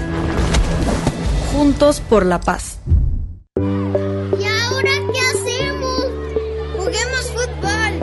Juntos 1.52 2.00
por 2.00 2.24
la 2.24 2.40
paz. 2.40 2.78
¿Y 3.56 3.60
ahora 3.60 4.90
qué 5.12 5.20
hacemos? 5.20 6.06
Juguemos 6.78 7.30
fútbol. 7.30 8.00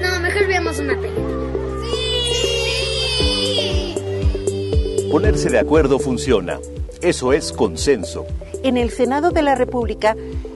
No, 0.00 0.20
mejor 0.20 0.46
veamos 0.46 0.78
una 0.78 0.94
película. 1.00 1.34
¡Sí! 3.10 3.94
Ponerse 5.10 5.50
de 5.50 5.58
acuerdo 5.58 5.98
funciona. 5.98 6.60
Eso 7.02 7.32
es 7.32 7.52
consenso. 7.52 8.24
En 8.62 8.76
el 8.78 8.90
Senado 8.90 9.30
de 9.30 9.42
la 9.42 9.56
República, 9.56 10.16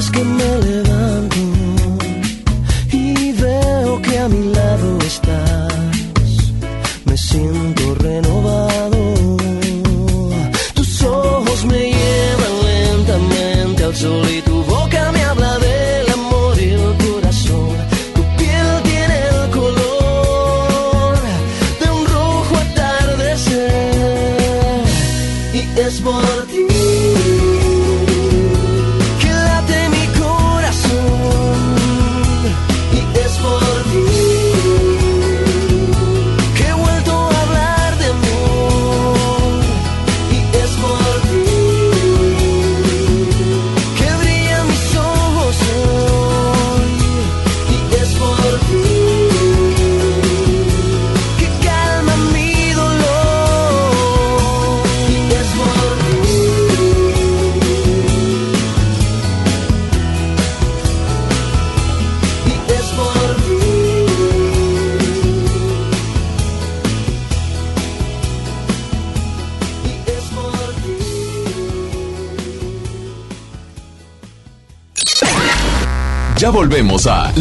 Vez 0.00 0.10
que 0.10 0.24
me 0.24 0.58
levanto 0.62 1.36
y 2.90 3.32
veo 3.32 4.00
que 4.02 4.18
a 4.18 4.28
mi 4.28 4.54
lado 4.54 4.98
estás, 5.06 5.74
me 7.04 7.16
siento 7.16 7.94
renovado. 7.96 8.69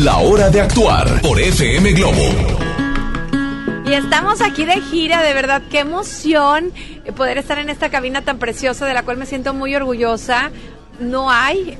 La 0.09 0.17
Hora 0.17 0.49
de 0.49 0.59
Actuar 0.59 1.21
por 1.21 1.39
FM 1.39 1.93
Globo. 1.93 2.23
Y 3.85 3.93
estamos 3.93 4.41
aquí 4.41 4.65
de 4.65 4.81
gira, 4.81 5.21
de 5.21 5.35
verdad, 5.35 5.61
qué 5.69 5.81
emoción 5.81 6.73
poder 7.15 7.37
estar 7.37 7.59
en 7.59 7.69
esta 7.69 7.89
cabina 7.91 8.23
tan 8.23 8.39
preciosa 8.39 8.87
de 8.87 8.95
la 8.95 9.03
cual 9.03 9.17
me 9.17 9.27
siento 9.27 9.53
muy 9.53 9.75
orgullosa. 9.75 10.49
No 10.99 11.29
hay 11.29 11.77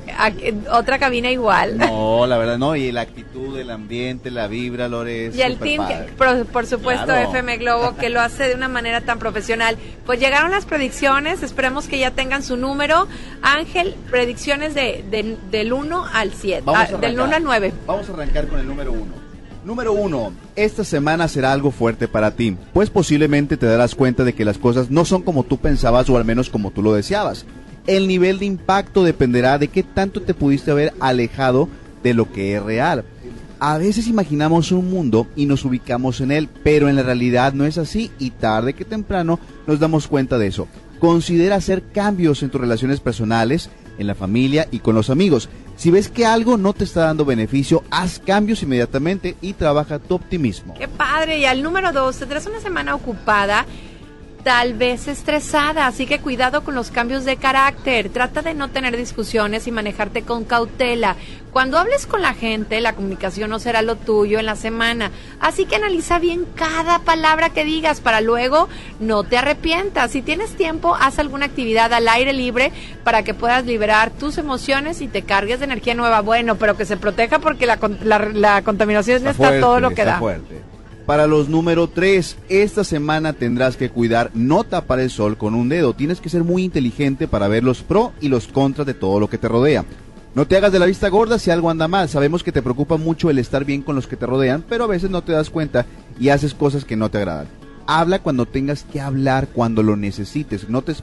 otra 0.72 1.00
cabina 1.00 1.32
igual. 1.32 1.80
No, 1.80 2.28
la 2.28 2.38
verdad 2.38 2.60
no. 2.60 2.76
Y 2.76 2.92
la 2.92 3.02
actitud, 3.02 3.29
el 3.69 3.75
ambiente, 3.75 4.32
la 4.32 4.47
vibra, 4.47 4.88
Lore, 4.88 5.27
es 5.27 5.36
Y 5.36 5.41
el 5.41 5.58
team, 5.58 5.88
que- 5.88 6.12
por, 6.13 6.45
por 6.47 6.65
supuesto, 6.65 7.05
Claro. 7.05 7.29
FM 7.29 7.58
Globo, 7.58 7.95
que 7.95 8.10
lo 8.10 8.19
hace 8.19 8.47
de 8.47 8.55
una 8.55 8.67
manera 8.67 9.01
tan 9.01 9.19
profesional. 9.19 9.77
Pues 10.05 10.19
llegaron 10.19 10.49
las 10.51 10.65
predicciones, 10.65 11.43
esperemos 11.43 11.88
que 11.88 11.99
ya 11.99 12.12
tengan 12.12 12.41
su 12.43 12.58
número. 12.58 13.08
Ángel, 13.41 13.95
predicciones 14.10 14.73
de, 14.73 15.03
de- 15.10 15.38
del 15.51 15.71
1 15.73 16.05
al 16.12 16.34
7, 16.34 16.63
Vamos 16.65 16.82
a 16.82 16.84
ah, 16.84 16.88
del 16.88 16.95
arrancar. 17.19 17.25
1 17.27 17.36
al 17.36 17.43
9. 17.43 17.73
Vamos 17.86 18.10
a 18.10 18.13
arrancar 18.13 18.47
con 18.47 18.60
el 18.60 18.67
número 18.67 18.91
uno. 18.91 19.29
Número 19.63 19.93
uno, 19.93 20.34
esta 20.55 20.84
semana 20.84 21.27
será 21.27 21.51
algo 21.51 21.69
fuerte 21.69 22.08
para 22.08 22.32
ti, 22.32 22.55
pues 22.73 22.89
posiblemente 22.89 23.58
te 23.58 23.65
darás 23.67 23.93
cuenta 23.93 24.23
de 24.23 24.34
que 24.34 24.45
las 24.45 24.58
cosas 24.58 24.89
no 24.89 25.03
son 25.05 25.21
como 25.21 25.43
tú 25.43 25.58
pensabas 25.58 26.10
o 26.10 26.17
al 26.17 26.23
menos 26.25 26.49
como 26.49 26.71
tú 26.71 26.82
lo 26.82 26.93
deseabas. 26.93 27.45
El 27.86 28.08
nivel 28.08 28.39
de 28.39 28.45
impacto 28.45 29.03
dependerá 29.03 29.58
de 29.60 29.67
qué 29.67 29.84
tanto 29.84 30.21
te 30.21 30.34
pudiste 30.34 30.71
haber 30.71 30.93
alejado 31.01 31.67
de 32.03 32.13
lo 32.13 32.32
que 32.32 32.55
es 32.55 32.63
real. 32.63 33.03
A 33.62 33.78
veces 33.78 34.08
imaginamos 34.08 34.72
un 34.72 34.89
mundo 34.89 35.28
y 35.36 35.45
nos 35.45 35.65
ubicamos 35.65 36.22
en 36.22 36.32
él, 36.32 36.48
pero 36.63 36.88
en 36.88 36.95
la 36.95 37.04
realidad 37.04 37.52
no 37.52 37.65
es 37.65 37.78
así 37.78 38.10
y 38.17 38.32
tarde 38.32 38.74
que 38.74 38.86
temprano 38.86 39.38
nos 39.67 39.80
damos 39.80 40.08
cuenta 40.08 40.38
de 40.38 40.48
eso. 40.48 40.67
Considera 41.00 41.56
hacer 41.56 41.84
cambios 41.91 42.41
en 42.41 42.52
tus 42.52 42.62
relaciones 42.62 43.02
personales, 43.02 43.69
en 43.98 44.08
la 44.08 44.15
familia 44.15 44.67
y 44.72 44.80
con 44.80 44.95
los 44.95 45.10
amigos. 45.10 45.50
Si 45.76 45.91
ves 45.91 46.10
que 46.10 46.26
algo 46.26 46.58
no 46.58 46.74
te 46.74 46.86
está 46.86 47.02
dando 47.02 47.26
beneficio, 47.26 47.84
haz 47.89 48.19
cambios 48.19 48.63
inmediatamente 48.63 49.36
y 49.41 49.54
trabaja 49.54 50.00
tu 50.00 50.15
optimismo. 50.15 50.74
Qué 50.76 50.88
padre. 50.88 51.39
Y 51.39 51.45
al 51.45 51.62
número 51.62 51.91
2, 51.91 52.17
tendrás 52.17 52.45
una 52.48 52.62
semana 52.62 52.95
ocupada, 52.95 53.65
tal 54.43 54.73
vez 54.73 55.08
estresada, 55.08 55.88
así 55.88 56.06
que 56.06 56.19
cuidado 56.19 56.63
con 56.63 56.75
los 56.75 56.91
cambios 56.91 57.25
de 57.25 57.38
carácter. 57.38 58.10
Trata 58.10 58.41
de 58.41 58.54
no 58.54 58.69
tener 58.69 58.95
discusiones 58.95 59.67
y 59.67 59.71
manejarte 59.71 60.23
con 60.23 60.45
cautela. 60.45 61.16
Cuando 61.51 61.80
hables 61.80 62.05
con 62.05 62.22
la 62.22 62.34
gente, 62.34 62.80
la 62.80 62.93
comunicación 62.93 63.49
no 63.49 63.59
será 63.59 63.82
lo 63.82 63.95
tuyo 63.95 64.39
en 64.39 64.45
la 64.45 64.55
semana. 64.55 65.11
Así 65.39 65.66
que 65.66 65.76
analiza 65.76 66.20
bien 66.20 66.45
cada 66.55 66.99
palabra 66.99 67.49
que 67.49 67.66
digas 67.66 68.01
para 68.01 68.22
luego 68.22 68.70
no 68.99 69.24
te 69.24 69.38
arrepientas. 69.38 70.11
Si 70.11 70.22
tienes 70.22 70.55
tiempo, 70.55 70.95
haz 70.95 71.20
alguna 71.20 71.47
actividad 71.47 71.91
al 71.93 72.07
aire 72.07 72.34
libre 72.34 72.72
para 73.03 73.24
que 73.24 73.34
puedas 73.34 73.66
liberar 73.66 74.11
tus 74.11 74.38
emociones 74.38 75.01
y 75.01 75.07
te 75.07 75.24
cargues 75.24 75.59
de 75.59 75.66
energía 75.66 75.95
nueva. 75.95 76.22
Bueno, 76.22 76.55
pero 76.55 76.78
que 76.78 76.86
se 76.86 76.97
proteja 76.97 77.39
porque 77.39 77.66
la, 77.66 77.80
la, 78.03 78.20
la 78.20 78.61
contaminación 78.61 79.18
está, 79.18 79.34
fuerte, 79.34 79.59
todo 79.59 79.80
lo 79.80 79.89
que 79.89 80.01
está 80.01 80.14
da. 80.14 80.20
fuerte. 80.20 80.78
Para 81.10 81.26
los 81.26 81.49
número 81.49 81.89
3, 81.89 82.38
esta 82.49 82.84
semana 82.84 83.34
tendrás 83.34 83.78
que 83.78 83.89
cuidar 83.89 84.30
no 84.36 84.64
tapar 84.64 84.99
el 84.99 85.10
sol 85.10 85.39
con 85.39 85.55
un 85.55 85.68
dedo. 85.68 85.95
Tienes 85.95 86.22
que 86.22 86.30
ser 86.30 86.43
muy 86.43 86.64
inteligente 86.64 87.28
para 87.28 87.47
ver 87.47 87.64
los 87.64 87.82
pro 87.82 88.14
y 88.22 88.28
los 88.28 88.45
contras 88.45 88.86
de 88.86 88.93
todo 88.93 89.20
lo 89.20 89.28
que 89.28 89.39
te 89.39 89.47
rodea. 89.47 89.86
No 90.36 90.45
te 90.45 90.55
hagas 90.55 90.72
de 90.72 90.78
la 90.78 90.86
vista 90.86 91.10
gorda 91.10 91.39
si 91.39 91.49
algo 91.49 91.72
anda 91.72 91.88
mal. 91.88 92.10
Sabemos 92.10 92.43
que 92.43 92.51
te 92.51 92.62
preocupa 92.62 92.97
mucho 92.97 93.32
el 93.32 93.39
estar 93.39 93.66
bien 93.66 93.82
con 93.82 93.95
los 93.95 94.05
que 94.05 94.18
te 94.18 94.28
rodean, 94.28 94.64
pero 94.70 94.84
a 94.84 94.88
veces 94.88 95.10
no 95.10 95.24
te 95.24 95.32
das 95.32 95.49
cuenta 95.49 95.88
y 96.20 96.30
haces 96.30 96.53
cosas 96.53 96.86
que 96.86 96.95
no 96.95 97.10
te 97.10 97.18
agradan. 97.18 97.47
Habla 97.88 98.20
cuando 98.20 98.45
tengas 98.45 98.84
que 98.84 99.01
hablar, 99.01 99.47
cuando 99.47 99.82
lo 99.82 99.95
necesites. 99.95 100.70
No 100.70 100.84
te 100.84 100.93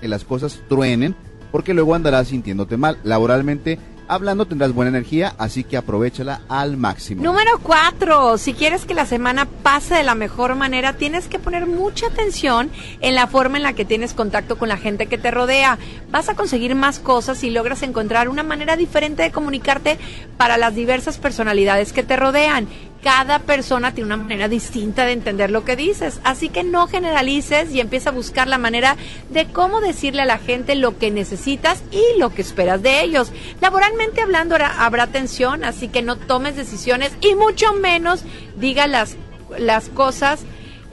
que 0.00 0.08
las 0.08 0.24
cosas 0.24 0.60
truenen, 0.68 1.14
porque 1.52 1.72
luego 1.72 1.94
andarás 1.94 2.26
sintiéndote 2.26 2.76
mal. 2.76 2.98
Laboralmente 3.04 3.78
hablando 4.14 4.46
tendrás 4.46 4.72
buena 4.72 4.90
energía, 4.90 5.34
así 5.38 5.64
que 5.64 5.76
aprovechala 5.76 6.42
al 6.48 6.76
máximo. 6.76 7.22
Número 7.22 7.58
cuatro, 7.62 8.38
si 8.38 8.54
quieres 8.54 8.84
que 8.84 8.94
la 8.94 9.06
semana 9.06 9.46
pase 9.46 9.94
de 9.94 10.02
la 10.02 10.14
mejor 10.14 10.54
manera, 10.54 10.94
tienes 10.94 11.28
que 11.28 11.38
poner 11.38 11.66
mucha 11.66 12.06
atención 12.06 12.70
en 13.00 13.14
la 13.14 13.26
forma 13.26 13.56
en 13.56 13.62
la 13.62 13.72
que 13.72 13.84
tienes 13.84 14.14
contacto 14.14 14.58
con 14.58 14.68
la 14.68 14.76
gente 14.76 15.06
que 15.06 15.18
te 15.18 15.30
rodea. 15.30 15.78
Vas 16.10 16.28
a 16.28 16.34
conseguir 16.34 16.74
más 16.74 16.98
cosas 16.98 17.38
si 17.38 17.50
logras 17.50 17.82
encontrar 17.82 18.28
una 18.28 18.42
manera 18.42 18.76
diferente 18.76 19.22
de 19.22 19.32
comunicarte 19.32 19.98
para 20.36 20.56
las 20.56 20.74
diversas 20.74 21.18
personalidades 21.18 21.92
que 21.92 22.02
te 22.02 22.16
rodean. 22.16 22.68
Cada 23.02 23.40
persona 23.40 23.92
tiene 23.92 24.14
una 24.14 24.22
manera 24.22 24.48
distinta 24.48 25.04
de 25.04 25.12
entender 25.12 25.50
lo 25.50 25.64
que 25.64 25.74
dices, 25.74 26.20
así 26.22 26.48
que 26.48 26.62
no 26.62 26.86
generalices 26.86 27.72
y 27.72 27.80
empieza 27.80 28.10
a 28.10 28.12
buscar 28.12 28.46
la 28.46 28.58
manera 28.58 28.96
de 29.30 29.46
cómo 29.46 29.80
decirle 29.80 30.22
a 30.22 30.26
la 30.26 30.38
gente 30.38 30.76
lo 30.76 30.98
que 30.98 31.10
necesitas 31.10 31.82
y 31.90 32.18
lo 32.20 32.32
que 32.32 32.42
esperas 32.42 32.80
de 32.80 33.02
ellos. 33.02 33.32
Laboralmente 33.60 34.20
hablando 34.20 34.56
habrá, 34.56 35.08
tensión, 35.08 35.64
así 35.64 35.88
que 35.88 36.02
no 36.02 36.16
tomes 36.16 36.54
decisiones 36.54 37.12
y 37.20 37.34
mucho 37.34 37.72
menos 37.74 38.24
digas 38.56 38.88
las, 38.88 39.16
las 39.58 39.88
cosas 39.88 40.44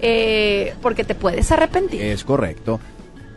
eh, 0.01 0.74
porque 0.82 1.03
te 1.03 1.14
puedes 1.14 1.51
arrepentir. 1.51 2.01
Es 2.01 2.24
correcto. 2.24 2.80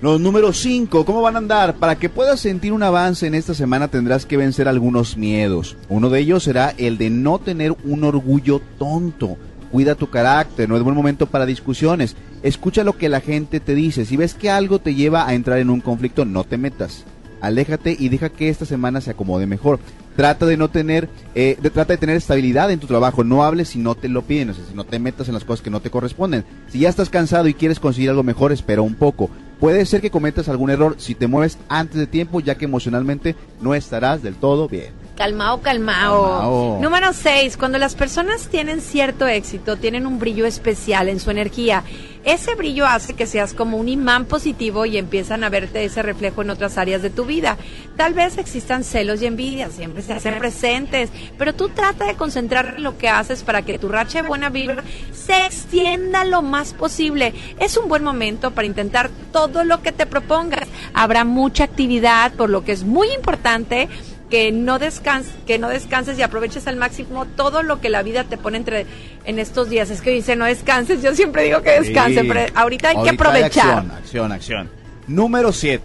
Los 0.03 0.21
números 0.21 0.59
5, 0.59 1.05
¿cómo 1.05 1.23
van 1.23 1.37
a 1.37 1.39
andar? 1.39 1.77
Para 1.77 1.95
que 1.95 2.09
puedas 2.09 2.41
sentir 2.41 2.73
un 2.73 2.83
avance 2.83 3.25
en 3.25 3.37
esta 3.37 3.55
semana 3.55 3.87
tendrás 3.87 4.27
que 4.27 4.37
vencer 4.37 4.67
algunos 4.67 5.17
miedos. 5.17 5.77
Uno 5.89 6.11
de 6.11 6.19
ellos 6.19 6.43
será 6.43 6.75
el 6.77 6.99
de 6.99 7.09
no 7.09 7.39
tener 7.39 7.77
un 7.85 8.03
orgullo 8.03 8.61
tonto. 8.81 9.37
Cuida 9.71 9.95
tu 9.95 10.11
carácter, 10.11 10.69
no 10.69 10.77
es 10.77 10.83
buen 10.83 10.97
momento 10.97 11.27
para 11.27 11.47
discusiones. 11.47 12.17
Escucha 12.43 12.83
lo 12.83 12.99
que 12.99 13.09
la 13.09 13.21
gente 13.21 13.61
te 13.61 13.77
dice. 13.77 14.05
Si 14.05 14.17
ves 14.17 14.35
que 14.35 14.51
algo 14.51 14.81
te 14.81 14.97
lleva 14.97 15.29
a 15.29 15.35
entrar 15.35 15.61
en 15.61 15.71
un 15.71 15.81
conflicto, 15.81 16.25
no 16.25 16.43
te 16.43 16.59
metas. 16.59 17.05
Aléjate 17.41 17.97
y 17.97 18.09
deja 18.09 18.29
que 18.29 18.49
esta 18.49 18.65
semana 18.65 19.01
se 19.01 19.13
acomode 19.13 19.47
mejor. 19.47 19.79
Trata 20.17 20.47
de 20.47 20.57
no 20.57 20.69
tener, 20.69 21.09
eh, 21.37 21.57
trata 21.61 21.93
de 21.93 21.99
tener 21.99 22.17
estabilidad 22.17 22.73
en 22.73 22.81
tu 22.81 22.89
trabajo. 22.89 23.23
No 23.23 23.45
hables 23.45 23.69
si 23.69 23.79
no 23.79 23.95
te 23.95 24.09
lo 24.09 24.23
piden, 24.23 24.51
o 24.51 24.55
si 24.55 24.63
no 24.75 24.83
te 24.83 24.99
metas 24.99 25.29
en 25.29 25.35
las 25.35 25.45
cosas 25.45 25.63
que 25.63 25.71
no 25.71 25.79
te 25.79 25.91
corresponden. 25.91 26.45
Si 26.69 26.81
ya 26.81 26.89
estás 26.89 27.09
cansado 27.09 27.47
y 27.47 27.55
quieres 27.55 27.79
conseguir 27.79 28.11
algo 28.11 28.25
mejor, 28.25 28.51
espera 28.51 28.83
un 28.83 28.95
poco. 28.95 29.31
Puede 29.63 29.87
ser 29.87 30.01
que 30.01 30.11
cometas 30.11 30.49
algún 30.49 30.71
error 30.71 30.97
si 30.99 31.15
te 31.15 31.29
mueves 31.29 31.57
antes 31.69 31.97
de 31.97 32.09
tiempo, 32.09 32.41
ya 32.41 32.57
que 32.57 32.65
emocionalmente 32.65 33.37
no 33.61 33.77
estarás 33.77 34.21
del 34.21 34.35
todo 34.35 34.67
bien. 34.67 35.02
Calmao, 35.23 35.61
calmao. 35.61 36.25
Calmao. 36.25 36.79
Número 36.81 37.13
6. 37.13 37.57
Cuando 37.57 37.79
las 37.79 37.95
personas 37.95 38.49
tienen 38.49 38.81
cierto 38.81 39.29
éxito, 39.29 39.77
tienen 39.77 40.05
un 40.05 40.19
brillo 40.19 40.47
especial 40.47 41.09
en 41.09 41.21
su 41.21 41.31
energía. 41.31 41.85
Ese 42.25 42.57
brillo 42.57 42.87
hace 42.87 43.15
que 43.15 43.27
seas 43.27 43.55
como 43.55 43.77
un 43.77 43.89
imán 43.89 44.25
positivo 44.25 44.85
y 44.85 44.97
empiezan 44.97 45.45
a 45.45 45.49
verte 45.49 45.85
ese 45.85 46.03
reflejo 46.03 46.43
en 46.43 46.51
otras 46.51 46.77
áreas 46.77 47.03
de 47.03 47.11
tu 47.11 47.25
vida. 47.25 47.57
Tal 47.97 48.15
vez 48.15 48.37
existan 48.37 48.83
celos 48.83 49.23
y 49.23 49.27
envidias, 49.27 49.75
siempre 49.75 50.03
se 50.03 50.13
hacen 50.13 50.39
presentes, 50.39 51.11
pero 51.39 51.53
tú 51.53 51.69
trata 51.69 52.05
de 52.05 52.15
concentrar 52.15 52.81
lo 52.81 52.99
que 52.99 53.09
haces 53.09 53.45
para 53.45 53.63
que 53.63 53.79
tu 53.79 53.89
racha 53.89 54.23
de 54.23 54.29
buena 54.29 54.51
vibra 54.51 54.83
se 55.13 55.47
extienda 55.47 56.25
lo 56.25 56.43
más 56.43 56.75
posible. 56.75 57.33
Es 57.61 57.77
un 57.77 57.89
buen 57.89 58.03
momento 58.03 58.51
para 58.53 58.67
intentar 58.67 59.11
todo 59.33 59.63
lo 59.63 59.83
que 59.83 59.93
te 59.93 60.07
propongas. 60.07 60.69
Habrá 60.95 61.25
mucha 61.25 61.65
actividad, 61.65 62.33
por 62.35 62.51
lo 62.51 62.65
que 62.65 62.73
es 62.73 62.85
muy 62.85 63.09
importante 63.13 63.89
que 64.33 64.51
no 64.51 64.79
descanses, 64.79 65.35
que 65.47 65.59
no 65.59 65.69
descanses 65.69 66.19
y 66.19 66.23
aproveches 66.23 66.67
al 66.67 66.77
máximo 66.77 67.27
todo 67.37 67.63
lo 67.63 67.83
que 67.83 67.91
la 67.91 68.03
vida 68.03 68.25
te 68.25 68.39
pone 68.39 68.57
entre 68.57 68.87
en 69.27 69.39
estos 69.39 69.69
días. 69.69 69.91
Es 69.91 70.01
que 70.01 70.09
dice 70.09 70.37
no 70.37 70.47
descanses, 70.47 71.03
yo 71.03 71.15
siempre 71.15 71.43
digo 71.45 71.61
que 71.61 71.79
descanse, 71.79 72.23
Sí. 72.23 72.27
pero 72.27 72.41
ahorita 72.55 72.89
hay 72.89 73.03
que 73.03 73.11
aprovechar. 73.11 73.69
acción, 73.81 73.91
acción, 73.91 74.33
acción. 74.33 74.71
Número 75.07 75.53
7. 75.53 75.83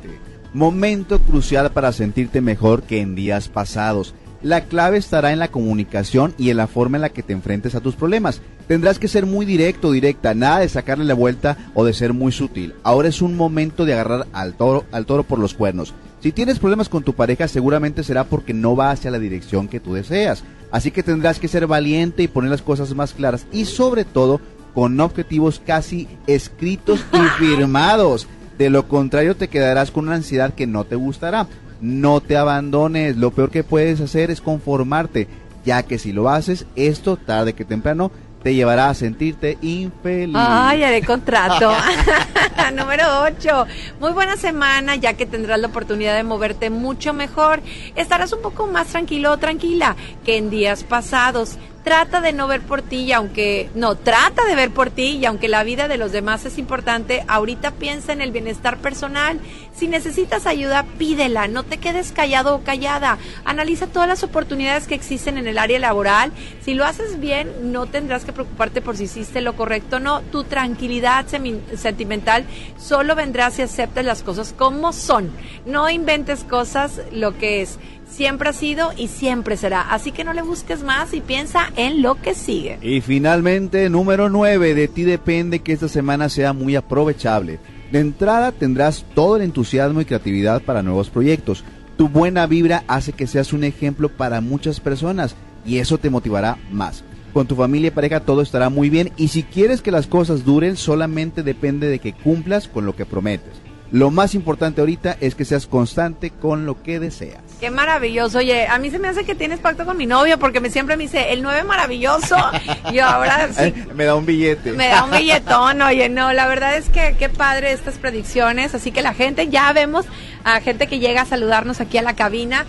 Momento 0.53 1.19
crucial 1.19 1.71
para 1.73 1.91
sentirte 1.91 2.39
mejor 2.39 2.83
que 2.83 3.01
en 3.01 3.15
días 3.15 3.49
pasados. 3.49 4.13
La 4.43 4.65
clave 4.65 4.97
estará 4.97 5.33
en 5.33 5.39
la 5.39 5.47
comunicación 5.47 6.33
y 6.37 6.51
en 6.51 6.57
la 6.57 6.67
forma 6.67 6.97
en 6.97 7.01
la 7.01 7.09
que 7.09 7.23
te 7.23 7.33
enfrentes 7.33 7.73
a 7.73 7.81
tus 7.81 7.95
problemas. 7.95 8.41
Tendrás 8.67 8.99
que 8.99 9.07
ser 9.07 9.25
muy 9.25 9.45
directo, 9.45 9.91
directa, 9.91 10.33
nada 10.33 10.59
de 10.59 10.69
sacarle 10.69 11.05
la 11.05 11.15
vuelta 11.15 11.57
o 11.73 11.85
de 11.85 11.93
ser 11.93 12.13
muy 12.13 12.31
sutil. 12.31 12.75
Ahora 12.83 13.07
es 13.07 13.21
un 13.21 13.35
momento 13.35 13.85
de 13.85 13.93
agarrar 13.93 14.27
al 14.33 14.53
toro, 14.53 14.85
al 14.91 15.05
toro 15.05 15.23
por 15.23 15.39
los 15.39 15.53
cuernos. 15.53 15.93
Si 16.21 16.31
tienes 16.31 16.59
problemas 16.59 16.89
con 16.89 17.03
tu 17.03 17.13
pareja, 17.13 17.47
seguramente 17.47 18.03
será 18.03 18.25
porque 18.25 18.53
no 18.53 18.75
va 18.75 18.91
hacia 18.91 19.11
la 19.11 19.19
dirección 19.19 19.67
que 19.67 19.79
tú 19.79 19.93
deseas. 19.93 20.43
Así 20.71 20.91
que 20.91 21.03
tendrás 21.03 21.39
que 21.39 21.47
ser 21.47 21.65
valiente 21.65 22.23
y 22.23 22.27
poner 22.27 22.51
las 22.51 22.61
cosas 22.61 22.93
más 22.93 23.13
claras 23.13 23.47
y 23.51 23.65
sobre 23.65 24.03
todo 24.03 24.41
con 24.73 24.99
objetivos 24.99 25.61
casi 25.65 26.07
escritos 26.27 27.03
y 27.13 27.17
firmados. 27.43 28.27
De 28.57 28.69
lo 28.69 28.87
contrario 28.87 29.35
te 29.35 29.47
quedarás 29.47 29.91
con 29.91 30.07
una 30.07 30.15
ansiedad 30.15 30.53
que 30.53 30.67
no 30.67 30.83
te 30.83 30.95
gustará. 30.95 31.47
No 31.81 32.21
te 32.21 32.37
abandones, 32.37 33.17
lo 33.17 33.31
peor 33.31 33.51
que 33.51 33.63
puedes 33.63 34.01
hacer 34.01 34.31
es 34.31 34.41
conformarte, 34.41 35.27
ya 35.65 35.83
que 35.83 35.99
si 35.99 36.11
lo 36.11 36.29
haces, 36.29 36.65
esto 36.75 37.17
tarde 37.17 37.53
que 37.53 37.65
temprano 37.65 38.11
te 38.43 38.53
llevará 38.53 38.89
a 38.89 38.93
sentirte 38.93 39.57
infeliz. 39.61 40.35
Ay, 40.37 40.83
haré 40.83 41.01
contrato. 41.03 41.71
Número 42.75 43.03
8. 43.21 43.65
Muy 43.99 44.11
buena 44.11 44.37
semana, 44.37 44.95
ya 44.95 45.13
que 45.13 45.25
tendrás 45.25 45.59
la 45.59 45.67
oportunidad 45.67 46.15
de 46.15 46.23
moverte 46.23 46.69
mucho 46.69 47.13
mejor. 47.13 47.61
Estarás 47.95 48.33
un 48.33 48.41
poco 48.41 48.67
más 48.67 48.87
tranquilo 48.87 49.31
o 49.31 49.37
tranquila 49.37 49.95
que 50.23 50.37
en 50.37 50.49
días 50.49 50.83
pasados. 50.83 51.57
Trata 51.87 52.19
de 52.19 52.33
no 52.33 52.47
ver 52.47 52.63
por 52.63 52.81
ti 52.81 52.97
y 52.97 53.13
aunque, 53.13 53.69
no, 53.73 53.95
trata 53.95 54.43
de 54.43 54.55
ver 54.55 54.71
por 54.71 54.89
ti 54.89 55.19
y 55.21 55.25
aunque 55.25 55.47
la 55.47 55.63
vida 55.63 55.87
de 55.87 55.95
los 55.95 56.11
demás 56.11 56.43
es 56.43 56.57
importante, 56.57 57.23
ahorita 57.29 57.71
piensa 57.71 58.11
en 58.11 58.19
el 58.19 58.33
bienestar 58.33 58.77
personal. 58.79 59.39
Si 59.73 59.87
necesitas 59.87 60.47
ayuda, 60.47 60.83
pídela, 60.97 61.47
no 61.47 61.63
te 61.63 61.77
quedes 61.77 62.11
callado 62.11 62.55
o 62.55 62.63
callada. 62.63 63.19
Analiza 63.45 63.87
todas 63.87 64.09
las 64.09 64.21
oportunidades 64.23 64.85
que 64.85 64.95
existen 64.95 65.37
en 65.37 65.47
el 65.47 65.57
área 65.57 65.79
laboral. 65.79 66.33
Si 66.61 66.73
lo 66.73 66.83
haces 66.83 67.21
bien, 67.21 67.71
no 67.71 67.85
tendrás 67.85 68.25
que 68.25 68.33
preocuparte 68.33 68.81
por 68.81 68.97
si 68.97 69.05
hiciste 69.05 69.39
lo 69.39 69.55
correcto 69.55 69.95
o 69.95 69.99
no. 70.01 70.19
Tu 70.23 70.43
tranquilidad 70.43 71.25
sentimental 71.27 72.43
solo 72.77 73.15
vendrá 73.15 73.49
si 73.49 73.61
aceptas 73.61 74.03
las 74.03 74.23
cosas 74.23 74.51
como 74.51 74.91
son. 74.91 75.31
No 75.65 75.89
inventes 75.89 76.43
cosas 76.43 76.99
lo 77.13 77.37
que 77.37 77.61
es. 77.61 77.79
Siempre 78.09 78.49
ha 78.49 78.53
sido 78.53 78.91
y 78.97 79.07
siempre 79.07 79.57
será. 79.57 79.81
Así 79.81 80.11
que 80.11 80.23
no 80.23 80.33
le 80.33 80.41
busques 80.41 80.83
más 80.83 81.13
y 81.13 81.21
piensa 81.21 81.71
en 81.75 82.01
lo 82.01 82.15
que 82.15 82.33
sigue. 82.33 82.79
Y 82.81 83.01
finalmente, 83.01 83.89
número 83.89 84.29
9, 84.29 84.73
de 84.73 84.87
ti 84.87 85.03
depende 85.03 85.59
que 85.59 85.73
esta 85.73 85.87
semana 85.87 86.29
sea 86.29 86.53
muy 86.53 86.75
aprovechable. 86.75 87.59
De 87.91 87.99
entrada 87.99 88.51
tendrás 88.51 89.05
todo 89.13 89.37
el 89.37 89.43
entusiasmo 89.43 90.01
y 90.01 90.05
creatividad 90.05 90.61
para 90.61 90.83
nuevos 90.83 91.09
proyectos. 91.09 91.63
Tu 91.95 92.09
buena 92.09 92.45
vibra 92.45 92.83
hace 92.87 93.13
que 93.13 93.27
seas 93.27 93.53
un 93.53 93.63
ejemplo 93.63 94.09
para 94.09 94.41
muchas 94.41 94.79
personas 94.79 95.35
y 95.65 95.79
eso 95.79 95.97
te 95.97 96.09
motivará 96.09 96.57
más. 96.71 97.03
Con 97.33 97.47
tu 97.47 97.55
familia 97.55 97.89
y 97.89 97.91
pareja 97.91 98.21
todo 98.21 98.41
estará 98.41 98.69
muy 98.69 98.89
bien 98.89 99.11
y 99.15 99.27
si 99.29 99.43
quieres 99.43 99.81
que 99.81 99.91
las 99.91 100.07
cosas 100.07 100.43
duren 100.43 100.75
solamente 100.75 101.43
depende 101.43 101.87
de 101.87 101.99
que 101.99 102.13
cumplas 102.13 102.67
con 102.67 102.85
lo 102.85 102.95
que 102.95 103.05
prometes. 103.05 103.53
Lo 103.91 104.11
más 104.11 104.35
importante 104.35 104.81
ahorita 104.81 105.17
es 105.21 105.35
que 105.35 105.45
seas 105.45 105.65
constante 105.65 106.31
con 106.31 106.65
lo 106.65 106.81
que 106.81 106.99
deseas. 106.99 107.43
Qué 107.59 107.71
maravilloso. 107.71 108.37
Oye, 108.37 108.67
a 108.67 108.77
mí 108.77 108.91
se 108.91 108.99
me 108.99 109.07
hace 109.07 109.25
que 109.25 109.33
tienes 109.33 109.59
pacto 109.59 109.83
con 109.85 109.97
mi 109.97 110.05
novio 110.05 110.37
porque 110.37 110.59
me 110.59 110.69
siempre 110.69 110.95
me 110.95 111.03
dice, 111.03 111.33
el 111.33 111.41
9 111.41 111.63
maravilloso. 111.63 112.35
y 112.91 112.99
ahora 112.99 113.47
sí, 113.51 113.63
Eh, 113.63 113.87
me 113.95 114.05
da 114.05 114.13
un 114.15 114.25
billete. 114.27 114.73
me 114.73 114.89
da 114.89 115.03
un 115.05 115.11
billetón. 115.11 115.81
Oye, 115.81 116.07
no, 116.07 116.31
la 116.33 116.47
verdad 116.47 116.77
es 116.77 116.89
que 116.89 117.15
qué 117.17 117.29
padre 117.29 117.71
estas 117.71 117.97
predicciones. 117.97 118.75
Así 118.75 118.91
que 118.91 119.01
la 119.01 119.13
gente, 119.15 119.47
ya 119.47 119.73
vemos 119.73 120.05
a 120.43 120.61
gente 120.61 120.85
que 120.87 120.99
llega 120.99 121.21
a 121.23 121.25
saludarnos 121.25 121.81
aquí 121.81 121.97
a 121.97 122.03
la 122.03 122.15
cabina. 122.15 122.65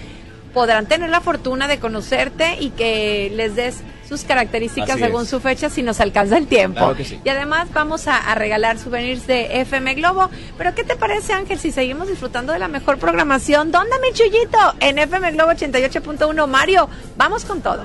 Podrán 0.54 0.86
tener 0.86 1.10
la 1.10 1.20
fortuna 1.20 1.68
de 1.68 1.78
conocerte 1.78 2.56
y 2.58 2.70
que 2.70 3.30
les 3.36 3.54
des 3.56 3.82
sus 4.08 4.22
características 4.22 4.90
Así 4.90 5.00
según 5.00 5.22
es. 5.22 5.28
su 5.28 5.38
fecha 5.40 5.68
si 5.68 5.82
nos 5.82 6.00
alcanza 6.00 6.38
el 6.38 6.46
tiempo. 6.46 6.78
Claro 6.78 6.96
que 6.96 7.04
sí. 7.04 7.20
Y 7.22 7.28
además 7.28 7.68
vamos 7.74 8.08
a, 8.08 8.16
a 8.16 8.34
regalar 8.34 8.78
souvenirs 8.78 9.26
de 9.26 9.60
FM 9.60 9.94
Globo. 9.94 10.30
Pero 10.56 10.74
¿qué 10.74 10.82
te 10.84 10.96
parece, 10.96 11.32
Ángel, 11.34 11.58
si 11.58 11.70
seguimos 11.72 12.08
disfrutando 12.08 12.52
de 12.52 12.58
la 12.58 12.68
mejor 12.68 12.98
programación? 12.98 13.70
¿Dónde, 13.70 13.96
mi 14.00 14.12
chullito? 14.12 14.58
En 14.80 14.98
FM 14.98 15.32
Globo 15.32 15.52
88.1. 15.52 16.46
Mario, 16.46 16.88
vamos 17.16 17.44
con 17.44 17.60
todo. 17.60 17.82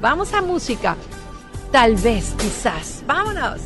Vamos 0.00 0.32
a 0.32 0.40
música. 0.40 0.96
Tal 1.70 1.94
vez, 1.96 2.34
quizás. 2.38 3.02
Vámonos. 3.06 3.60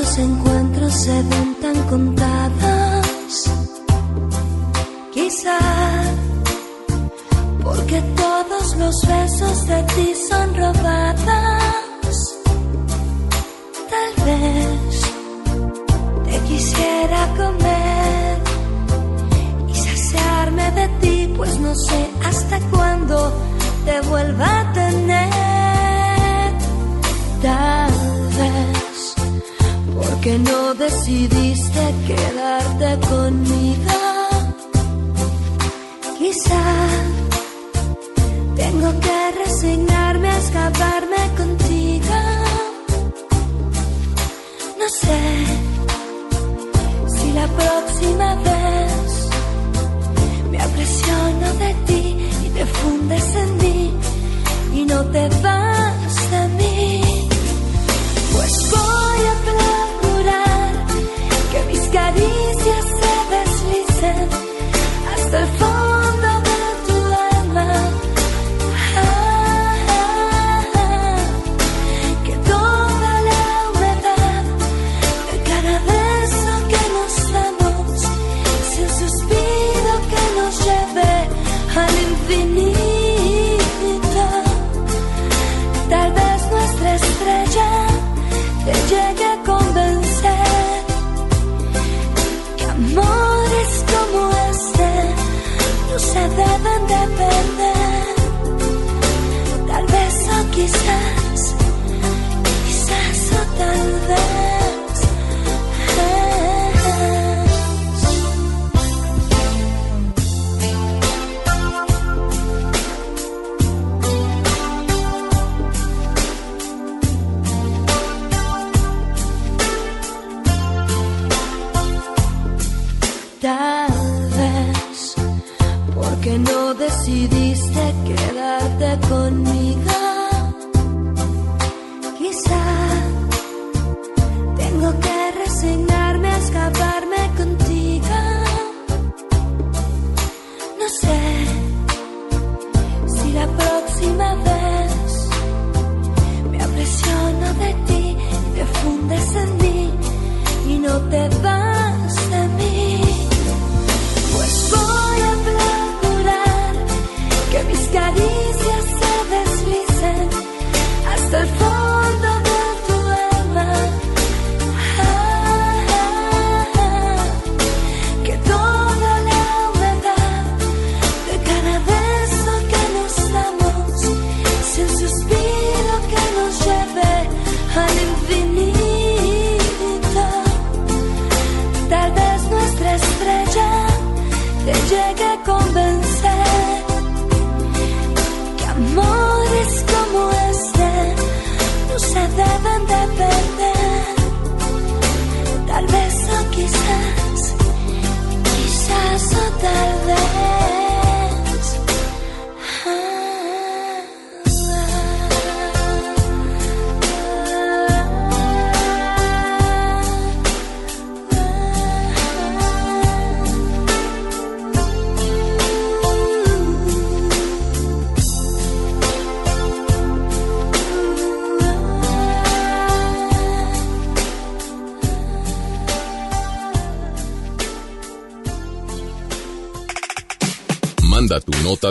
Nuestros 0.00 0.18
encuentros 0.18 0.94
se 0.94 1.22
ven 1.22 1.54
tan 1.60 1.82
contados. 1.88 3.50
Quizá 5.12 5.58
porque 7.62 8.00
todos 8.16 8.76
los 8.76 8.94
besos 9.06 9.66
de 9.66 9.82
ti 9.94 10.14
son 10.28 10.54
robados. 10.54 12.16
Tal 13.90 14.24
vez 14.24 15.02
te 16.24 16.38
quisiera 16.48 17.28
comer 17.36 18.38
y 19.68 19.74
saciarme 19.74 20.70
de 20.72 20.88
ti, 21.00 21.34
pues 21.36 21.58
no 21.60 21.74
sé 21.74 22.10
hasta 22.24 22.58
cuándo 22.70 23.32
te 23.84 24.00
vuelva 24.08 24.60
a 24.60 24.72
tener. 24.72 26.52
Tal 27.42 27.92
vez 28.38 28.79
porque 30.00 30.38
no 30.38 30.74
decidiste 30.74 31.82
quedarte 32.06 33.06
conmigo. 33.08 34.00
Quizá 36.18 36.64
tengo 38.56 38.90
que 39.04 39.18
resignarme 39.44 40.28
a 40.28 40.38
escaparme 40.38 41.22
contigo. 41.36 42.18
No 44.80 44.88
sé 45.02 45.20
si 47.14 47.32
la 47.32 47.46
próxima 47.60 48.34
vez 48.48 49.28
me 50.50 50.58
apresiono 50.62 51.46
de 51.62 51.74
ti 51.86 52.04
y 52.44 52.48
te 52.50 52.64
fundes 52.66 53.34
en 53.42 53.56
mí 53.58 53.92
y 54.74 54.84
no 54.86 55.04
te 55.06 55.28
vas 55.42 55.89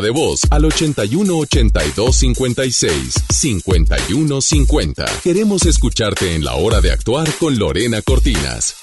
de 0.01 0.09
voz 0.09 0.41
al 0.49 0.65
81 0.65 1.37
82 1.37 2.15
56 2.15 3.13
51 3.29 4.41
50. 4.41 5.05
Queremos 5.23 5.65
escucharte 5.65 6.35
en 6.35 6.43
la 6.43 6.55
hora 6.55 6.81
de 6.81 6.91
actuar 6.91 7.29
con 7.39 7.57
Lorena 7.57 8.01
Cortinas. 8.01 8.75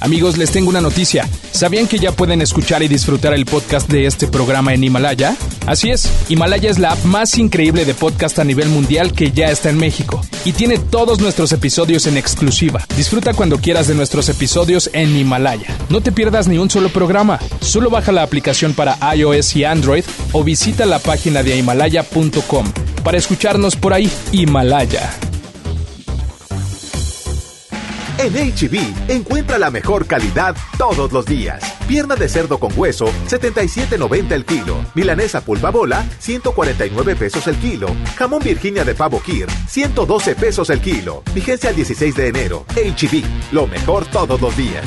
Amigos, 0.00 0.38
les 0.38 0.52
tengo 0.52 0.70
una 0.70 0.80
noticia. 0.80 1.28
¿Sabían 1.50 1.88
que 1.88 1.98
ya 1.98 2.12
pueden 2.12 2.40
escuchar 2.40 2.82
y 2.82 2.88
disfrutar 2.88 3.34
el 3.34 3.46
podcast 3.46 3.90
de 3.90 4.06
este 4.06 4.28
programa 4.28 4.72
en 4.72 4.84
Himalaya? 4.84 5.36
Así 5.66 5.90
es, 5.90 6.08
Himalaya 6.28 6.70
es 6.70 6.78
la 6.78 6.92
app 6.92 7.04
más 7.04 7.36
increíble 7.36 7.84
de 7.84 7.94
podcast 7.94 8.38
a 8.38 8.44
nivel 8.44 8.68
mundial 8.68 9.12
que 9.12 9.32
ya 9.32 9.50
está 9.50 9.70
en 9.70 9.78
México 9.78 10.22
y 10.44 10.52
tiene 10.52 10.78
todos 10.78 11.20
nuestros 11.20 11.52
episodios 11.52 12.06
en 12.06 12.16
exclusiva. 12.16 12.84
Disfruta 12.96 13.34
cuando 13.34 13.58
quieras 13.58 13.88
de 13.88 13.94
nuestros 13.94 14.28
episodios 14.28 14.90
en 14.92 15.16
Himalaya. 15.16 15.76
No 15.88 16.00
te 16.00 16.12
pierdas 16.12 16.48
ni 16.48 16.58
un 16.58 16.70
solo 16.70 16.88
programa. 16.88 17.38
Solo 17.60 17.90
baja 17.90 18.12
la 18.12 18.22
aplicación 18.22 18.74
para 18.74 18.98
iOS 19.14 19.56
y 19.56 19.64
Android 19.64 20.04
o 20.32 20.44
visita 20.44 20.86
la 20.86 20.98
página 20.98 21.42
de 21.42 21.56
himalaya.com 21.56 22.72
para 23.02 23.18
escucharnos 23.18 23.76
por 23.76 23.92
ahí. 23.92 24.10
Himalaya. 24.32 25.10
En 28.18 28.34
HB, 28.34 29.10
encuentra 29.10 29.58
la 29.58 29.70
mejor 29.70 30.06
calidad 30.06 30.56
todos 30.76 31.12
los 31.12 31.24
días. 31.24 31.77
Pierna 31.88 32.16
de 32.16 32.28
cerdo 32.28 32.60
con 32.60 32.70
hueso, 32.76 33.06
77.90 33.28 34.32
el 34.32 34.44
kilo. 34.44 34.84
Milanesa 34.94 35.40
pulpa 35.40 35.70
bola, 35.70 36.04
149 36.18 37.16
pesos 37.16 37.46
el 37.46 37.56
kilo. 37.56 37.88
Jamón 38.18 38.42
Virginia 38.44 38.84
de 38.84 38.94
pavo 38.94 39.22
Kir, 39.22 39.46
112 39.66 40.34
pesos 40.34 40.68
el 40.68 40.82
kilo. 40.82 41.22
Vigencia 41.34 41.70
al 41.70 41.76
16 41.76 42.14
de 42.14 42.28
enero. 42.28 42.66
HB, 42.76 43.24
lo 43.52 43.66
mejor 43.66 44.04
todos 44.04 44.38
los 44.38 44.54
días. 44.54 44.84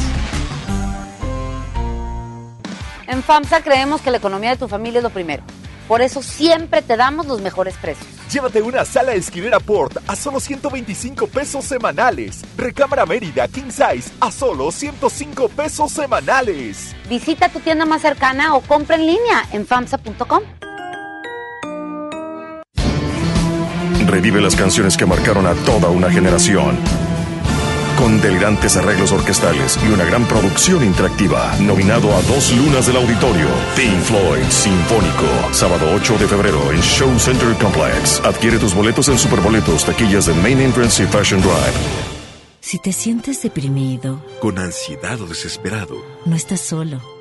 En 3.08 3.24
FAMSA 3.24 3.64
creemos 3.64 4.02
que 4.02 4.12
la 4.12 4.18
economía 4.18 4.52
de 4.52 4.58
tu 4.58 4.68
familia 4.68 5.00
es 5.00 5.04
lo 5.04 5.10
primero. 5.10 5.42
Por 5.92 6.02
eso 6.02 6.24
siempre 6.24 6.82
te 6.82 6.96
damos 6.96 7.26
los 7.26 7.42
mejores 7.42 7.76
precios. 7.76 8.08
Llévate 8.32 8.62
una 8.62 8.86
sala 8.86 9.14
esquinera 9.14 9.60
Port 9.60 9.98
a 10.08 10.16
solo 10.16 10.40
125 10.40 11.28
pesos 11.28 11.66
semanales. 11.66 12.44
Recámara 12.56 13.06
Mérida 13.06 13.46
King 13.50 13.72
Size 13.72 14.10
a 14.22 14.32
solo 14.32 14.72
105 14.72 15.50
pesos 15.50 15.92
semanales. 15.92 16.96
Visita 17.10 17.50
tu 17.50 17.60
tienda 17.60 17.84
más 17.84 18.04
cercana 18.04 18.56
o 18.56 18.62
compra 18.62 18.96
en 18.96 19.06
línea 19.06 19.46
en 19.52 19.68
famsa.com. 19.68 20.44
Revive 24.08 24.40
las 24.40 24.56
canciones 24.56 24.96
que 24.96 25.06
marcaron 25.06 25.46
a 25.46 25.54
toda 25.66 25.90
una 25.90 26.10
generación. 26.10 26.78
Con 28.02 28.20
delirantes 28.20 28.76
arreglos 28.78 29.12
orquestales 29.12 29.78
y 29.86 29.94
una 29.94 30.04
gran 30.04 30.28
producción 30.28 30.84
interactiva. 30.84 31.56
Nominado 31.60 32.12
a 32.16 32.22
dos 32.24 32.52
lunas 32.58 32.88
del 32.88 32.98
auditorio. 32.98 33.46
Pink 33.76 34.02
Floyd 34.02 34.44
Sinfónico. 34.50 35.28
Sábado 35.52 35.86
8 35.94 36.18
de 36.18 36.28
febrero 36.28 36.72
en 36.72 36.82
Show 36.82 37.20
Center 37.20 37.54
Complex. 37.60 38.20
Adquiere 38.22 38.58
tus 38.58 38.74
boletos 38.74 39.08
en 39.08 39.20
Superboletos, 39.20 39.86
taquillas 39.86 40.26
de 40.26 40.34
Main 40.34 40.60
Entrance 40.62 41.04
y 41.04 41.06
Fashion 41.06 41.42
Drive. 41.42 41.78
Si 42.60 42.80
te 42.80 42.92
sientes 42.92 43.44
deprimido, 43.44 44.26
Con 44.40 44.58
ansiedad 44.58 45.22
o 45.22 45.28
desesperado, 45.28 46.04
no 46.26 46.36
estás 46.36 46.60
solo. 46.60 47.21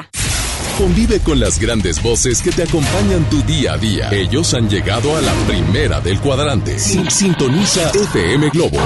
Convive 0.81 1.19
con 1.19 1.39
las 1.39 1.59
grandes 1.59 2.01
voces 2.01 2.41
que 2.41 2.49
te 2.51 2.63
acompañan 2.63 3.23
tu 3.29 3.39
día 3.43 3.73
a 3.73 3.77
día. 3.77 4.09
Ellos 4.11 4.51
han 4.55 4.67
llegado 4.67 5.15
a 5.15 5.21
la 5.21 5.31
primera 5.45 6.01
del 6.01 6.19
cuadrante. 6.19 6.79
Sin- 6.79 7.07
Sintoniza 7.11 7.91
FM 7.91 8.49
Globo 8.49 8.79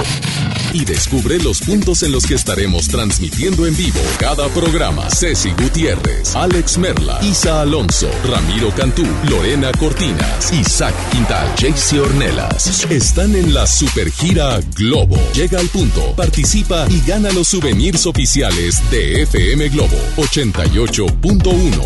y 0.74 0.84
descubre 0.84 1.38
los 1.38 1.60
puntos 1.62 2.02
en 2.02 2.12
los 2.12 2.26
que 2.26 2.34
estaremos 2.34 2.88
transmitiendo 2.88 3.64
en 3.66 3.74
vivo 3.78 3.98
cada 4.18 4.46
programa. 4.48 5.08
Ceci 5.08 5.52
Gutiérrez, 5.52 6.36
Alex 6.36 6.76
Merla, 6.76 7.18
Isa 7.22 7.62
Alonso, 7.62 8.10
Ramiro 8.28 8.68
Cantú, 8.74 9.06
Lorena 9.30 9.72
Cortinas, 9.72 10.52
Isaac 10.52 10.94
Quintal, 11.12 11.48
Jaycee 11.58 12.00
Ornelas. 12.00 12.84
Están 12.90 13.34
en 13.34 13.54
la 13.54 13.66
Supergira 13.66 14.60
Globo. 14.74 15.16
Llega 15.32 15.58
al 15.60 15.68
punto, 15.68 16.12
participa 16.14 16.86
y 16.90 17.00
gana 17.08 17.30
los 17.32 17.48
souvenirs 17.48 18.04
oficiales 18.04 18.82
de 18.90 19.22
FM 19.22 19.70
Globo 19.70 19.96
88.1. 20.16 21.85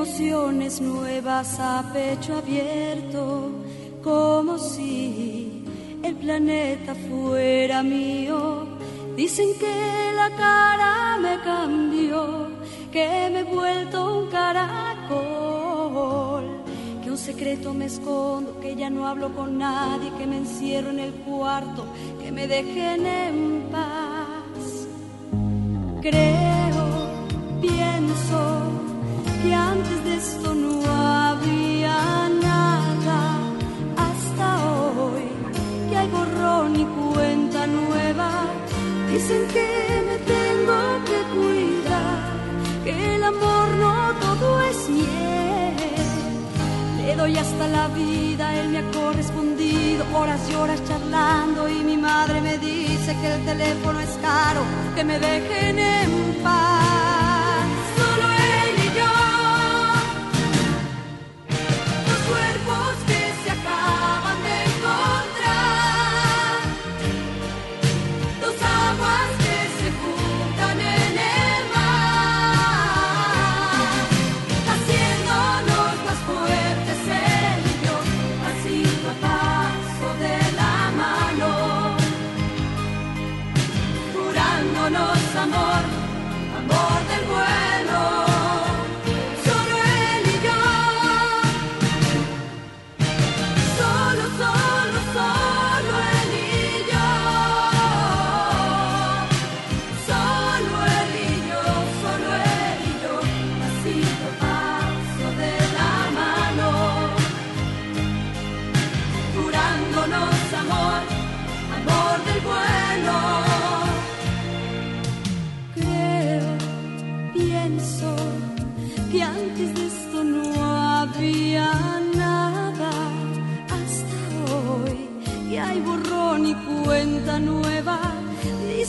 Emociones 0.00 0.80
nuevas 0.80 1.60
a 1.60 1.84
pecho 1.92 2.38
abierto, 2.38 3.50
como 4.02 4.56
si 4.56 5.62
el 6.02 6.16
planeta 6.16 6.94
fuera 6.94 7.82
mío. 7.82 8.66
Dicen 9.14 9.48
que 9.58 10.12
la 10.16 10.30
cara 10.30 11.18
me 11.20 11.38
cambió, 11.40 12.48
que 12.90 13.28
me 13.30 13.40
he 13.40 13.44
vuelto 13.44 14.20
un 14.22 14.30
caracol, 14.30 15.24
que 17.04 17.10
un 17.10 17.18
secreto 17.18 17.74
me 17.74 17.84
escondo, 17.84 18.58
que 18.58 18.74
ya 18.76 18.88
no 18.88 19.06
hablo 19.06 19.34
con 19.34 19.58
nadie, 19.58 20.10
que 20.16 20.26
me 20.26 20.38
encierro 20.38 20.88
en 20.88 21.00
el 21.00 21.12
cuarto, 21.12 21.84
que 22.22 22.32
me 22.32 22.48
dejen 22.48 23.04
en 23.04 23.68
paz. 23.70 24.86
Creo, 26.00 26.59
esto 30.20 30.54
no 30.54 30.74
había 30.84 31.96
nada 32.48 33.20
hasta 34.06 34.46
hoy 34.98 35.28
que 35.88 35.96
hay 35.96 36.08
borrón 36.08 36.70
y 36.76 36.84
cuenta 37.00 37.66
nueva. 37.66 38.30
Dicen 39.10 39.42
que 39.54 39.68
me 40.08 40.16
tengo 40.34 40.78
que 41.08 41.18
cuidar, 41.36 42.18
que 42.84 43.14
el 43.14 43.22
amor 43.32 43.66
no 43.84 43.94
todo 44.24 44.46
es 44.70 44.80
miel. 44.90 45.76
Le 46.98 47.16
doy 47.16 47.34
hasta 47.38 47.66
la 47.68 47.88
vida, 47.88 48.44
él 48.60 48.68
me 48.72 48.78
ha 48.78 48.90
correspondido 48.90 50.04
horas 50.18 50.40
y 50.50 50.54
horas 50.54 50.80
charlando 50.88 51.68
y 51.68 51.78
mi 51.90 51.96
madre 51.96 52.42
me 52.42 52.58
dice 52.58 53.16
que 53.20 53.28
el 53.34 53.44
teléfono 53.46 53.98
es 54.00 54.14
caro, 54.28 54.62
que 54.94 55.02
me 55.02 55.18
dejen 55.18 55.78
en 55.78 56.10
paz. 56.42 56.69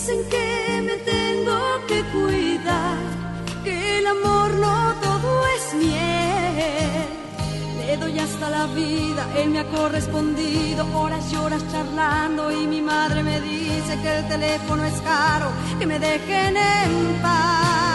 Dicen 0.04 0.28
que 0.32 0.82
me 0.82 0.98
tengo 0.98 1.60
que 1.88 2.02
cuidar, 2.06 2.98
que 3.64 4.00
el 4.00 4.08
amor 4.08 4.52
no 4.56 4.96
todo 5.00 5.46
es 5.56 5.76
miel. 5.76 7.06
Le 7.86 7.98
doy 7.98 8.18
hasta 8.18 8.50
la 8.50 8.66
vida, 8.66 9.30
él 9.38 9.52
me 9.52 9.60
ha 9.60 9.66
correspondido 9.66 10.88
horas 10.98 11.32
y 11.32 11.36
horas 11.36 11.64
charlando 11.72 12.52
y 12.52 12.66
mi 12.66 12.82
madre 12.82 13.22
me 13.22 13.40
dice 13.42 13.96
que 14.02 14.18
el 14.18 14.28
teléfono 14.28 14.84
es 14.86 15.00
caro, 15.02 15.52
que 15.78 15.86
me 15.86 16.00
dejen 16.00 16.58
en 16.58 17.22
paz. 17.22 17.91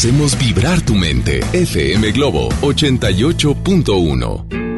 Hacemos 0.00 0.34
vibrar 0.38 0.80
tu 0.80 0.94
mente. 0.94 1.40
FM 1.52 2.12
Globo 2.12 2.48
88.1 2.62 4.69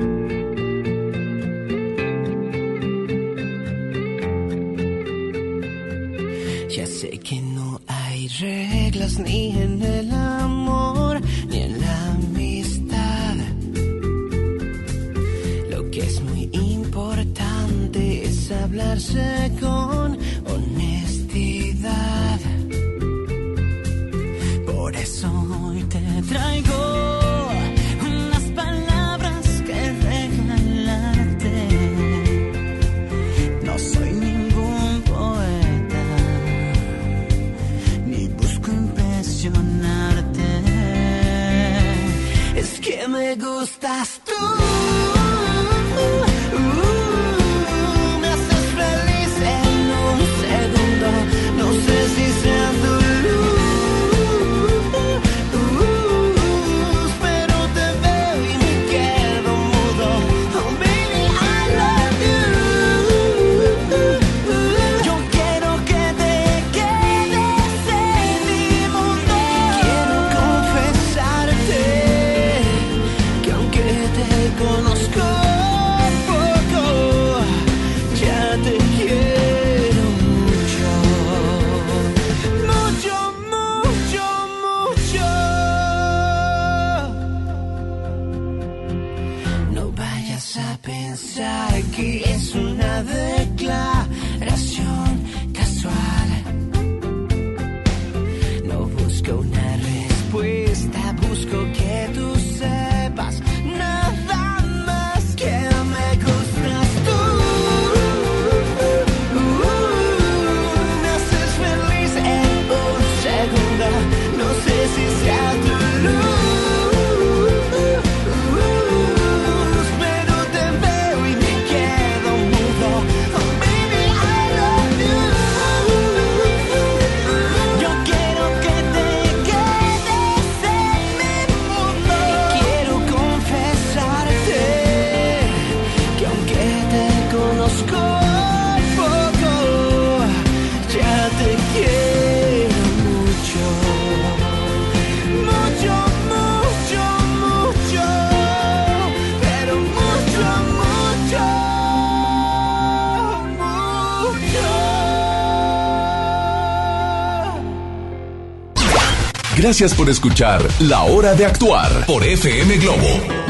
Gracias 159.62 159.94
por 159.94 160.10
escuchar 160.10 160.60
La 160.80 161.04
Hora 161.04 161.36
de 161.36 161.46
Actuar 161.46 162.04
por 162.04 162.24
FM 162.24 162.78
Globo. 162.78 163.41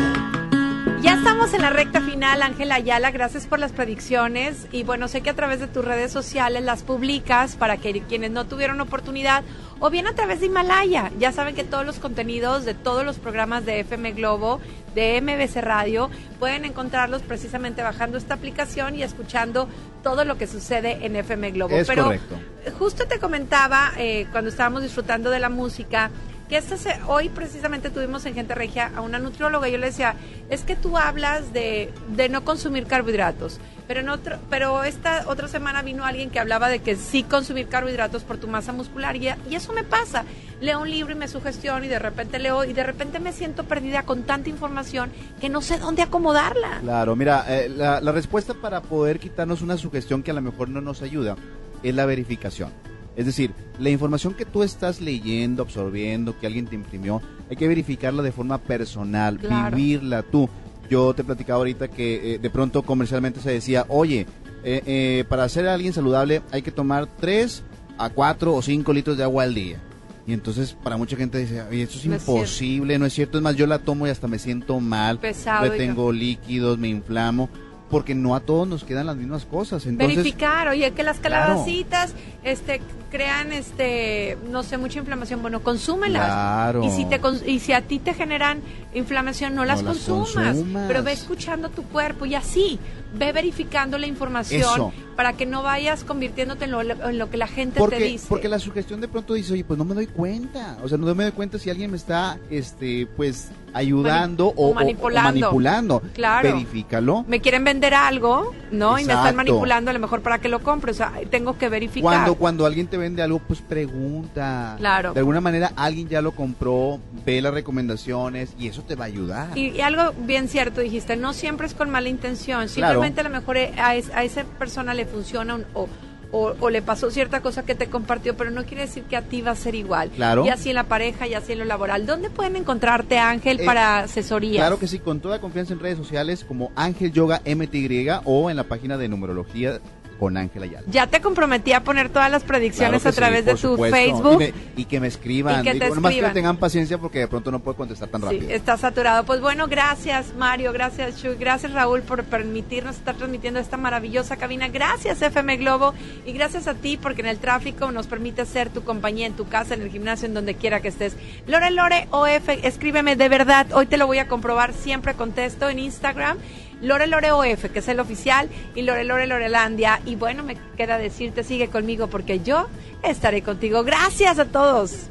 Estamos 1.22 1.54
en 1.54 1.62
la 1.62 1.70
recta 1.70 2.00
final, 2.00 2.42
Ángela 2.42 2.74
Ayala. 2.74 3.12
Gracias 3.12 3.46
por 3.46 3.60
las 3.60 3.70
predicciones. 3.70 4.66
Y 4.72 4.82
bueno, 4.82 5.06
sé 5.06 5.20
que 5.20 5.30
a 5.30 5.34
través 5.34 5.60
de 5.60 5.68
tus 5.68 5.84
redes 5.84 6.10
sociales 6.10 6.64
las 6.64 6.82
publicas 6.82 7.54
para 7.54 7.76
que 7.76 8.02
quienes 8.02 8.32
no 8.32 8.46
tuvieron 8.46 8.80
oportunidad, 8.80 9.44
o 9.78 9.88
bien 9.88 10.08
a 10.08 10.14
través 10.14 10.40
de 10.40 10.46
Himalaya. 10.46 11.12
Ya 11.20 11.30
saben 11.30 11.54
que 11.54 11.62
todos 11.62 11.86
los 11.86 12.00
contenidos 12.00 12.64
de 12.64 12.74
todos 12.74 13.04
los 13.04 13.20
programas 13.20 13.64
de 13.64 13.78
FM 13.78 14.14
Globo, 14.14 14.60
de 14.96 15.20
MBC 15.20 15.62
Radio, 15.62 16.10
pueden 16.40 16.64
encontrarlos 16.64 17.22
precisamente 17.22 17.84
bajando 17.84 18.18
esta 18.18 18.34
aplicación 18.34 18.96
y 18.96 19.04
escuchando 19.04 19.68
todo 20.02 20.24
lo 20.24 20.36
que 20.36 20.48
sucede 20.48 21.06
en 21.06 21.14
FM 21.14 21.52
Globo. 21.52 21.76
Es 21.76 21.86
Pero 21.86 22.02
correcto. 22.02 22.36
justo 22.80 23.06
te 23.06 23.20
comentaba 23.20 23.92
eh, 23.96 24.26
cuando 24.32 24.50
estábamos 24.50 24.82
disfrutando 24.82 25.30
de 25.30 25.38
la 25.38 25.50
música 25.50 26.10
que 26.52 26.58
esta 26.58 26.76
se- 26.76 27.00
hoy 27.06 27.30
precisamente 27.30 27.88
tuvimos 27.88 28.26
en 28.26 28.34
Gente 28.34 28.54
Regia 28.54 28.92
a 28.94 29.00
una 29.00 29.18
nutrióloga 29.18 29.70
y 29.70 29.72
yo 29.72 29.78
le 29.78 29.86
decía, 29.86 30.16
es 30.50 30.64
que 30.64 30.76
tú 30.76 30.98
hablas 30.98 31.54
de, 31.54 31.90
no 32.30 32.44
consumir 32.44 32.84
carbohidratos, 32.84 33.58
pero 33.88 34.00
en 34.00 34.10
otro, 34.10 34.36
pero 34.50 34.84
esta 34.84 35.24
otra 35.28 35.48
semana 35.48 35.80
vino 35.80 36.04
alguien 36.04 36.28
que 36.28 36.38
hablaba 36.38 36.68
de 36.68 36.80
que 36.80 36.96
sí 36.96 37.22
consumir 37.22 37.68
carbohidratos 37.68 38.22
por 38.24 38.36
tu 38.36 38.48
masa 38.48 38.74
muscular 38.74 39.16
y, 39.16 39.28
eso 39.50 39.72
me 39.72 39.82
pasa. 39.82 40.26
Leo 40.60 40.82
un 40.82 40.90
libro 40.90 41.12
y 41.12 41.14
me 41.14 41.26
sugestión 41.26 41.84
y 41.84 41.88
de 41.88 41.98
repente 41.98 42.38
leo 42.38 42.64
y 42.64 42.74
de 42.74 42.84
repente 42.84 43.18
me 43.18 43.32
siento 43.32 43.64
perdida 43.64 44.02
con 44.02 44.24
tanta 44.24 44.50
información 44.50 45.10
que 45.40 45.48
no 45.48 45.62
sé 45.62 45.78
dónde 45.78 46.02
acomodarla. 46.02 46.80
Claro, 46.82 47.16
mira, 47.16 47.46
eh, 47.48 47.70
la, 47.70 48.02
la 48.02 48.12
respuesta 48.12 48.52
para 48.52 48.82
poder 48.82 49.18
quitarnos 49.20 49.62
una 49.62 49.78
sugestión 49.78 50.22
que 50.22 50.32
a 50.32 50.34
lo 50.34 50.42
mejor 50.42 50.68
no 50.68 50.82
nos 50.82 51.00
ayuda 51.00 51.34
es 51.82 51.94
la 51.94 52.04
verificación. 52.04 52.91
Es 53.16 53.26
decir, 53.26 53.52
la 53.78 53.90
información 53.90 54.34
que 54.34 54.44
tú 54.44 54.62
estás 54.62 55.00
leyendo, 55.00 55.62
absorbiendo, 55.62 56.38
que 56.38 56.46
alguien 56.46 56.66
te 56.66 56.74
imprimió, 56.74 57.20
hay 57.50 57.56
que 57.56 57.68
verificarla 57.68 58.22
de 58.22 58.32
forma 58.32 58.58
personal, 58.58 59.38
Claro. 59.38 59.76
vivirla 59.76 60.22
tú. 60.22 60.48
Yo 60.88 61.14
te 61.14 61.24
platicaba 61.24 61.58
ahorita 61.58 61.88
que 61.88 62.34
eh, 62.34 62.38
de 62.38 62.50
pronto 62.50 62.82
comercialmente 62.82 63.40
se 63.40 63.50
decía, 63.50 63.84
oye, 63.88 64.26
eh, 64.64 64.82
eh, 64.86 65.24
para 65.28 65.48
ser 65.48 65.66
alguien 65.68 65.92
saludable 65.92 66.42
hay 66.50 66.62
que 66.62 66.70
tomar 66.70 67.06
3 67.20 67.62
a 67.98 68.10
4 68.10 68.54
o 68.54 68.62
5 68.62 68.92
litros 68.92 69.16
de 69.16 69.24
agua 69.24 69.42
al 69.44 69.54
día. 69.54 69.78
Y 70.26 70.32
entonces 70.32 70.76
para 70.82 70.96
mucha 70.96 71.16
gente 71.16 71.38
dice, 71.38 71.62
oye, 71.62 71.82
eso 71.82 71.98
es 71.98 72.06
No 72.06 72.14
es 72.14 72.22
imposible, 72.22 72.98
no 72.98 73.06
es 73.06 73.12
cierto. 73.12 73.38
Es 73.38 73.42
más, 73.44 73.56
yo 73.56 73.66
la 73.66 73.80
tomo 73.80 74.06
y 74.06 74.10
hasta 74.10 74.28
me 74.28 74.38
siento 74.38 74.78
mal, 74.80 75.18
Pesado, 75.18 75.68
retengo 75.68 76.12
líquidos, 76.12 76.78
me 76.78 76.88
inflamo, 76.88 77.48
porque 77.92 78.14
no 78.14 78.34
a 78.34 78.40
todos 78.40 78.66
nos 78.66 78.84
quedan 78.84 79.04
las 79.04 79.16
mismas 79.16 79.44
cosas. 79.44 79.84
Entonces, 79.84 80.16
verificar, 80.16 80.66
oye, 80.68 80.92
que 80.92 81.02
las 81.02 81.18
Claro. 81.18 81.48
calabacitas 81.48 82.14
este 82.42 82.80
crean 83.10 83.52
este 83.52 84.38
no 84.50 84.62
sé 84.62 84.78
mucha 84.78 84.98
inflamación, 84.98 85.42
bueno, 85.42 85.60
consúmelas. 85.60 86.24
Claro. 86.24 86.84
Y 86.84 86.90
si 86.90 87.04
te 87.04 87.20
y 87.46 87.58
si 87.58 87.74
a 87.74 87.82
ti 87.82 87.98
te 87.98 88.14
generan 88.14 88.62
inflamación, 88.94 89.54
no, 89.54 89.66
las, 89.66 89.82
las 89.82 89.94
consumas, 89.98 90.56
consumas. 90.56 90.84
pero 90.88 91.02
ve 91.02 91.12
escuchando 91.12 91.68
tu 91.68 91.82
cuerpo 91.82 92.24
y 92.24 92.34
así 92.34 92.78
ve 93.12 93.30
verificando 93.32 93.98
la 93.98 94.06
información 94.06 94.62
Eso. 94.62 94.92
Para 95.16 95.32
que 95.34 95.46
no 95.46 95.62
vayas 95.62 96.04
convirtiéndote 96.04 96.64
en 96.66 96.70
lo, 96.72 96.80
en 96.82 97.18
lo 97.18 97.30
que 97.30 97.36
la 97.36 97.46
gente 97.46 97.80
te 97.88 97.98
dice. 97.98 98.26
porque 98.28 98.48
la 98.48 98.58
sugestión 98.58 99.00
de 99.00 99.08
pronto 99.08 99.34
dice, 99.34 99.52
oye, 99.54 99.64
pues 99.64 99.78
no 99.78 99.84
me 99.84 99.94
doy 99.94 100.06
cuenta. 100.06 100.78
O 100.82 100.88
sea, 100.88 100.98
no 100.98 101.12
me 101.14 101.22
doy 101.24 101.32
cuenta 101.32 101.58
si 101.58 101.70
alguien 101.70 101.90
me 101.90 101.96
está, 101.96 102.38
este, 102.50 103.06
pues, 103.16 103.50
ayudando 103.74 104.48
Mani- 104.48 104.54
o, 104.56 104.62
o 104.62 104.66
o- 104.66 104.70
o 104.70 104.74
manipulando. 104.74 105.40
manipulando. 105.40 106.02
Claro. 106.12 106.52
Verifícalo. 106.52 107.24
me 107.26 107.40
quieren 107.40 107.64
vender 107.64 107.94
algo, 107.94 108.52
¿no? 108.70 108.98
Y 108.98 109.04
me 109.04 109.14
están 109.14 109.34
manipulando 109.34 109.90
a 109.90 109.94
lo 109.94 109.98
mejor 110.00 110.20
para 110.22 110.38
que 110.38 110.48
lo 110.48 110.60
compre, 110.62 110.90
o 110.90 110.94
sea, 110.94 111.12
tengo 111.30 111.56
que 111.56 111.68
verificar. 111.70 112.02
Cuando, 112.02 112.34
cuando 112.34 112.66
alguien 112.66 112.86
te 112.86 112.96
vende 112.98 113.22
algo, 113.22 113.38
pues 113.38 113.60
pregunta. 113.62 114.74
Claro. 114.78 115.12
De 115.14 115.20
alguna 115.20 115.40
manera 115.40 115.72
alguien 115.76 116.08
ya 116.08 116.20
lo 116.22 116.32
compró, 116.32 117.00
ve 117.24 117.40
las 117.40 117.54
recomendaciones 117.54 118.50
y 118.58 118.68
eso 118.68 118.82
te 118.82 118.94
va 118.94 119.04
a 119.04 119.08
ayudar. 119.08 119.56
Y, 119.56 119.68
y 119.70 119.80
algo 119.80 120.12
bien 120.18 120.48
cierto 120.48 120.80
dijiste, 120.80 121.16
no 121.16 121.32
siempre 121.32 121.66
es 121.66 121.74
con 121.74 121.90
mala 121.90 122.08
intención, 122.08 122.66
Claro. 122.68 122.68
simplemente 122.68 123.20
a 123.20 123.24
lo 123.24 123.30
mejor 123.30 123.56
eh, 123.56 123.72
a, 123.78 123.90
a 123.90 124.24
esa 124.24 124.44
persona 124.44 124.94
le 124.94 125.01
funciona 125.06 125.54
un- 125.56 125.66
o, 125.74 125.88
o, 126.34 126.54
o 126.60 126.70
le 126.70 126.80
pasó 126.80 127.10
cierta 127.10 127.42
cosa 127.42 127.62
que 127.64 127.74
te 127.74 127.88
compartió, 127.88 128.36
pero 128.36 128.50
no 128.50 128.64
quiere 128.64 128.82
decir 128.86 129.02
que 129.02 129.16
a 129.18 129.22
ti 129.22 129.42
va 129.42 129.50
a 129.50 129.54
ser 129.54 129.74
igual. 129.74 130.08
Claro. 130.10 130.46
Y 130.46 130.48
así 130.48 130.70
en 130.70 130.76
la 130.76 130.84
pareja, 130.84 131.26
y 131.26 131.34
así 131.34 131.52
en 131.52 131.58
lo 131.58 131.64
laboral. 131.66 132.06
¿Dónde 132.06 132.30
pueden 132.30 132.56
encontrarte, 132.56 133.18
Ángel, 133.18 133.60
Eh, 133.60 133.64
para 133.66 133.98
asesoría? 134.00 134.60
Claro 134.60 134.78
que 134.78 134.86
sí, 134.86 134.98
con 134.98 135.20
toda 135.20 135.40
confianza 135.40 135.74
en 135.74 135.80
redes 135.80 135.98
sociales 135.98 136.44
como 136.46 136.72
Ángel 136.74 137.12
Yoga 137.12 137.42
MTY 137.44 138.08
o 138.24 138.48
en 138.48 138.56
la 138.56 138.64
página 138.64 138.96
de 138.96 139.08
numerología 139.08 139.80
con 140.22 140.36
Ángel 140.36 140.62
Ayala. 140.62 140.86
Ya 140.88 141.08
te 141.08 141.20
comprometí 141.20 141.72
a 141.72 141.82
poner 141.82 142.08
todas 142.08 142.30
las 142.30 142.44
predicciones 142.44 143.02
Claro 143.02 143.12
a 143.12 143.16
través 143.16 143.40
sí, 143.40 143.44
de 143.46 143.50
tu 143.52 143.58
supuesto. 143.58 143.96
Facebook. 143.96 144.34
Y, 144.34 144.36
me- 144.36 144.54
y 144.76 144.84
que 144.84 145.00
me 145.00 145.08
escriban. 145.08 145.58
Y 145.60 145.64
que 145.64 145.74
te 145.80 145.90
Digo, 145.90 146.00
que 146.00 146.30
tengan 146.32 146.58
paciencia 146.58 146.96
porque 146.98 147.18
de 147.18 147.26
pronto 147.26 147.50
no 147.50 147.58
puedo 147.58 147.76
contestar 147.76 148.08
tan 148.08 148.20
Sí, 148.20 148.26
rápido. 148.26 148.50
está 148.50 148.76
saturado. 148.76 149.24
Pues 149.24 149.40
bueno, 149.40 149.66
gracias 149.66 150.32
Mario, 150.38 150.72
gracias 150.72 151.20
Chuy, 151.20 151.34
gracias 151.34 151.72
Raúl 151.72 152.02
por 152.02 152.22
permitirnos 152.22 152.98
estar 152.98 153.16
transmitiendo 153.16 153.58
esta 153.58 153.76
maravillosa 153.76 154.36
cabina. 154.36 154.68
Gracias 154.68 155.20
FM 155.20 155.56
Globo 155.56 155.92
y 156.24 156.32
gracias 156.32 156.68
a 156.68 156.74
ti 156.74 156.96
porque 156.96 157.22
en 157.22 157.26
el 157.26 157.38
tráfico 157.38 157.90
nos 157.90 158.06
permite 158.06 158.46
ser 158.46 158.68
tu 158.70 158.84
compañía 158.84 159.26
en 159.26 159.32
tu 159.32 159.48
casa, 159.48 159.74
en 159.74 159.82
el 159.82 159.90
gimnasio, 159.90 160.28
en 160.28 160.34
donde 160.34 160.54
quiera 160.54 160.78
que 160.80 160.86
estés. 160.86 161.16
Lore 161.48 161.72
Lore 161.72 162.06
OF, 162.12 162.48
escríbeme 162.62 163.16
de 163.16 163.28
verdad, 163.28 163.66
hoy 163.72 163.86
te 163.86 163.96
lo 163.96 164.06
voy 164.06 164.18
a 164.18 164.28
comprobar, 164.28 164.72
siempre 164.72 165.14
contesto 165.14 165.68
en 165.68 165.80
Instagram. 165.80 166.38
Lore 166.82 167.06
Lore 167.06 167.32
OF, 167.32 167.70
que 167.72 167.78
es 167.78 167.88
el 167.88 168.00
oficial, 168.00 168.48
y 168.74 168.82
Lore 168.82 169.04
Lore 169.04 169.26
Lorelandia. 169.26 170.00
Y 170.04 170.16
bueno, 170.16 170.42
me 170.42 170.56
queda 170.76 170.98
decirte, 170.98 171.44
sigue 171.44 171.68
conmigo 171.68 172.08
porque 172.08 172.40
yo 172.40 172.68
estaré 173.02 173.42
contigo. 173.42 173.84
Gracias 173.84 174.38
a 174.38 174.44
todos. 174.44 175.06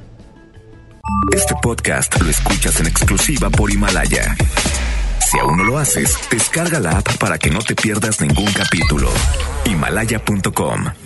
Este 1.34 1.55
podcast 1.61 2.22
lo 2.22 2.30
escuchas 2.30 2.80
en 2.80 2.88
exclusiva 2.88 3.49
por 3.49 3.72
Himalaya. 3.72 4.36
Si 5.19 5.39
aún 5.39 5.57
no 5.57 5.63
lo 5.63 5.78
haces, 5.78 6.17
descarga 6.30 6.80
la 6.80 6.97
app 6.97 7.17
para 7.17 7.38
que 7.38 7.49
no 7.49 7.59
te 7.59 7.74
pierdas 7.74 8.19
ningún 8.19 8.51
capítulo. 8.51 9.09
Himalaya.com 9.65 11.01